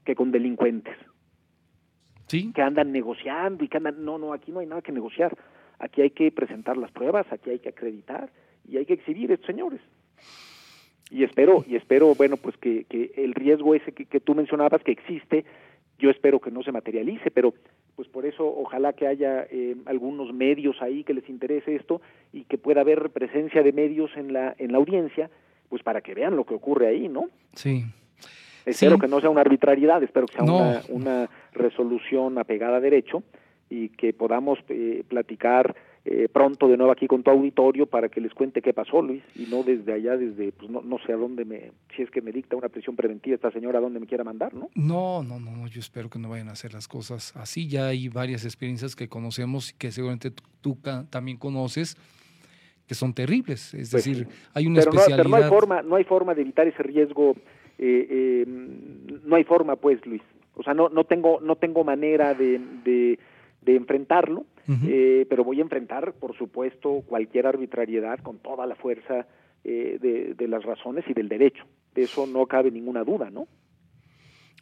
que 0.05 0.17
con 0.17 0.33
delincuentes. 0.33 0.97
Sí. 2.29 2.51
Que 2.53 2.63
andan 2.63 2.91
negociando 2.91 3.63
y 3.63 3.69
que 3.69 3.77
andan... 3.77 4.05
No, 4.05 4.19
no, 4.19 4.33
aquí 4.33 4.51
no 4.51 4.61
hay 4.61 4.67
nada 4.67 4.83
que 4.83 4.91
negociar. 4.91 5.37
Aquí 5.79 6.03
hay 6.03 6.11
que 6.11 6.31
presentar 6.33 6.77
las 6.77 6.91
pruebas, 6.91 7.27
aquí 7.31 7.51
hay 7.51 7.59
que 7.59 7.69
acreditar 7.71 8.31
y 8.69 8.77
hay 8.79 8.87
que 8.87 8.95
exhibir 8.95 9.31
a 9.31 9.35
estos 9.35 9.47
señores. 9.47 9.81
Y 11.11 11.23
espero, 11.23 11.65
y 11.69 11.77
espero, 11.77 12.15
bueno, 12.15 12.37
pues 12.37 12.57
que, 12.57 12.85
que 12.85 13.13
el 13.17 13.35
riesgo 13.35 13.75
ese 13.75 13.93
que, 13.93 14.07
que 14.07 14.19
tú 14.21 14.35
mencionabas 14.35 14.83
que 14.83 14.91
existe, 14.93 15.45
yo 15.99 16.11
espero 16.11 16.41
que 16.41 16.51
no 16.51 16.63
se 16.63 16.73
materialice, 16.73 17.31
pero 17.31 17.55
pues 17.95 18.09
por 18.09 18.27
eso 18.27 18.45
ojalá 18.47 18.93
que 18.93 19.07
haya 19.07 19.47
eh, 19.51 19.77
algunos 19.87 20.33
medios 20.35 20.83
ahí 20.83 21.05
que 21.05 21.15
les 21.15 21.29
interese 21.29 21.77
esto 21.77 22.01
y 22.33 22.45
que 22.45 22.59
pueda 22.59 22.81
haber 22.83 23.11
presencia 23.11 23.63
de 23.63 23.73
medios 23.73 24.11
en 24.17 24.33
la 24.33 24.55
en 24.59 24.73
la 24.73 24.79
audiencia, 24.79 25.31
pues 25.69 25.83
para 25.83 26.01
que 26.01 26.15
vean 26.15 26.37
lo 26.37 26.45
que 26.45 26.55
ocurre 26.55 26.89
ahí, 26.89 27.09
¿no? 27.09 27.29
Sí. 27.55 27.85
Espero 28.67 28.97
Sí. 28.97 29.01
que 29.03 29.09
no 29.09 29.21
sea 29.21 29.31
una 29.31 29.43
arbitrariedad, 29.43 30.03
espero 30.03 30.27
que 30.27 30.35
sea 30.35 30.45
No. 30.45 30.57
una, 30.57 30.81
una 30.89 31.31
resolución 31.53 32.37
apegada 32.37 32.79
a 32.79 32.81
derecho 32.81 33.23
y 33.71 33.89
que 33.91 34.13
podamos 34.13 34.59
eh, 34.69 35.03
platicar 35.09 35.75
eh, 36.05 36.29
pronto 36.33 36.69
de 36.69 36.77
nuevo 36.77 36.93
aquí 36.93 37.09
con 37.09 37.25
tu 37.25 37.31
auditorio 37.33 37.87
para 37.87 38.09
que 38.09 38.21
les 38.21 38.33
cuente 38.33 38.63
qué 38.63 38.73
pasó, 38.73 39.03
Luis, 39.03 39.25
y 39.35 39.47
no 39.47 39.65
desde 39.65 39.93
allá, 39.93 40.17
desde, 40.17 40.53
pues 40.53 40.71
no, 40.71 40.81
no 40.81 40.99
sé 41.05 41.13
a 41.13 41.17
dónde 41.17 41.45
me, 41.45 41.73
si 41.97 42.03
es 42.03 42.11
que 42.13 42.23
me 42.23 42.31
dicta 42.31 42.55
una 42.55 42.69
prisión 42.69 42.95
preventiva 42.95 43.35
esta 43.35 43.51
señora, 43.51 43.79
a 43.79 43.83
dónde 43.83 43.99
me 43.99 44.07
quiera 44.07 44.23
mandar, 44.23 44.55
¿no? 44.55 44.71
No, 44.77 45.25
no, 45.25 45.41
no, 45.41 45.51
no, 45.51 45.67
yo 45.67 45.81
espero 45.81 46.09
que 46.09 46.21
no 46.21 46.29
vayan 46.29 46.49
a 46.49 46.53
hacer 46.53 46.73
las 46.75 46.87
cosas 46.87 47.35
así. 47.37 47.67
Ya 47.67 47.89
hay 47.89 48.09
varias 48.09 48.45
experiencias 48.45 48.95
que 48.95 49.09
conocemos 49.09 49.71
y 49.73 49.77
que 49.77 49.91
seguramente 49.91 50.31
tú, 50.61 50.79
también 51.11 51.39
conoces 51.39 51.97
que 52.87 52.95
son 52.95 53.13
terribles. 53.13 53.75
Es 53.75 53.91
Pues 53.91 54.05
decir, 54.05 54.29
hay 54.55 54.69
una 54.69 54.79
pero 54.79 54.93
no, 54.93 55.01
especialidad. 55.01 55.25
pero 55.25 55.29
no 55.29 55.37
hay 55.45 55.51
forma 55.51 55.83
no 55.83 55.97
hay 55.97 56.05
forma 56.05 56.35
de 56.37 56.43
evitar 56.43 56.69
ese 56.69 56.85
riesgo 56.85 57.35
eh, 57.79 58.07
eh, 58.09 58.45
no 58.47 59.35
hay 59.35 59.43
forma 59.43 59.75
pues 59.75 60.07
Luis 60.07 60.23
o 60.55 60.63
sea 60.63 60.73
no 60.73 60.89
no 60.89 61.03
tengo 61.03 61.41
no 61.41 61.57
tengo 61.57 61.83
manera 61.83 62.33
de, 62.33 62.61
de, 62.85 63.19
de 63.67 63.77
enfrentarlo 63.77 64.47
eh, 64.89 65.27
pero 65.29 65.45
voy 65.45 65.59
a 65.59 65.63
enfrentar 65.63 66.15
por 66.15 66.37
supuesto 66.37 67.03
cualquier 67.07 67.47
arbitrariedad 67.47 68.19
con 68.21 68.39
toda 68.39 68.67
la 68.67 68.75
fuerza 68.75 69.27
eh, 69.63 69.99
de, 70.01 70.35
de 70.35 70.49
las 70.49 70.65
razones 70.65 71.05
y 71.09 71.13
del 71.13 71.29
derecho 71.29 71.65
de 71.95 72.03
eso 72.03 72.27
no 72.27 72.47
cabe 72.47 72.71
ninguna 72.71 73.05
duda 73.05 73.31
no 73.31 73.47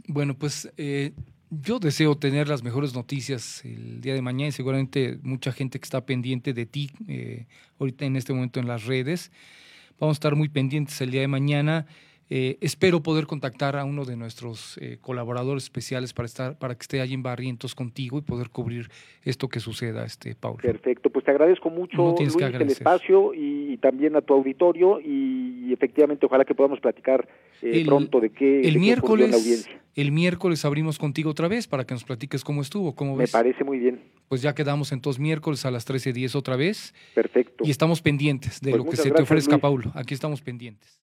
Bueno, 0.07 0.35
pues 0.35 0.73
eh, 0.77 1.13
yo 1.51 1.79
deseo 1.79 2.17
tener 2.17 2.49
las 2.49 2.63
mejores 2.63 2.95
noticias 2.95 3.65
el 3.65 4.01
día 4.01 4.15
de 4.15 4.23
mañana 4.23 4.49
y 4.49 4.53
seguramente 4.53 5.19
mucha 5.23 5.53
gente 5.53 5.79
que 5.79 5.85
está 5.85 6.05
pendiente 6.05 6.53
de 6.53 6.67
ti 6.67 6.91
eh, 7.09 7.47
ahorita 7.79 8.05
en 8.05 8.17
este 8.17 8.33
momento 8.33 8.61
en 8.61 8.69
las 8.69 8.85
redes. 8.87 9.31
Vamos 9.99 10.17
a 10.17 10.19
estar 10.19 10.37
muy 10.37 10.49
pendientes 10.49 11.01
el 11.01 11.11
día 11.11 11.21
de 11.21 11.29
mañana. 11.29 11.87
Eh, 12.31 12.57
espero 12.63 13.03
poder 13.03 13.27
contactar 13.27 13.77
a 13.77 13.85
uno 13.85 14.05
de 14.07 14.17
nuestros 14.17 14.79
eh, 14.79 14.97
colaboradores 15.01 15.65
especiales 15.65 16.15
para 16.15 16.25
estar, 16.27 16.59
para 16.59 16.75
que 16.75 16.81
esté 16.83 17.01
allí 17.03 17.13
en 17.13 17.23
Barrientos 17.23 17.75
contigo 17.75 18.19
y 18.19 18.23
poder 18.23 18.49
cubrir 18.49 18.89
esto 19.25 19.49
que 19.49 19.61
suceda, 19.61 20.05
este 20.07 20.35
Paulo. 20.35 20.59
perfecto 20.63 21.11
pues 21.11 21.25
te 21.25 21.31
agradezco 21.33 21.69
mucho 21.69 21.97
No 21.99 22.15
Luis 22.19 22.35
el 22.37 22.69
espacio 22.71 23.35
y, 23.35 23.77
también 23.79 24.17
a 24.17 24.23
tu 24.23 24.33
auditorio 24.33 25.01
y, 25.01 25.71
efectivamente 25.73 26.25
ojalá 26.25 26.45
que 26.45 26.55
podamos 26.55 26.81
platicar 26.81 27.29
eh, 27.61 27.81
El- 27.81 27.87
pronto 27.87 28.21
de 28.21 28.31
qué, 28.31 28.45
de 28.45 28.69
El 28.69 28.81
qué 28.81 28.95
ocurrió 28.99 29.27
en 29.27 29.31
la 29.33 29.37
miércoles, 29.37 29.67
audiencia 29.67 29.81
el 29.95 30.11
miércoles 30.13 30.65
abrimos 30.65 30.99
contigo 30.99 31.31
otra 31.31 31.47
vez 31.49 31.67
para 31.69 31.85
que 31.85 31.95
nos 31.95 32.05
platiques 32.05 32.43
cómo 32.43 32.63
estuvo, 32.63 32.95
cómo 32.95 33.13
me 33.15 33.21
ves. 33.25 33.31
parece 33.33 33.63
muy 33.65 33.79
bien 33.79 34.01
Pues 34.29 34.41
ya 34.43 34.55
quedamos 34.55 34.93
entonces 34.93 35.21
miércoles 35.21 35.65
a 35.67 35.71
las 35.71 35.87
13.10 35.87 36.35
otra 36.37 36.57
vez 36.57 36.95
perfecto 37.15 37.65
y 37.67 37.71
estamos 37.71 38.01
pendientes 38.01 38.61
de 38.61 38.71
Pues 38.71 38.85
lo 38.85 38.91
que 38.91 38.97
se 38.97 39.11
te 39.11 39.23
ofrezca, 39.23 39.53
Luis. 39.53 39.63
Paulo. 39.63 39.93
Aquí 39.95 40.15
estamos 40.15 40.41
pendientes. 40.41 40.93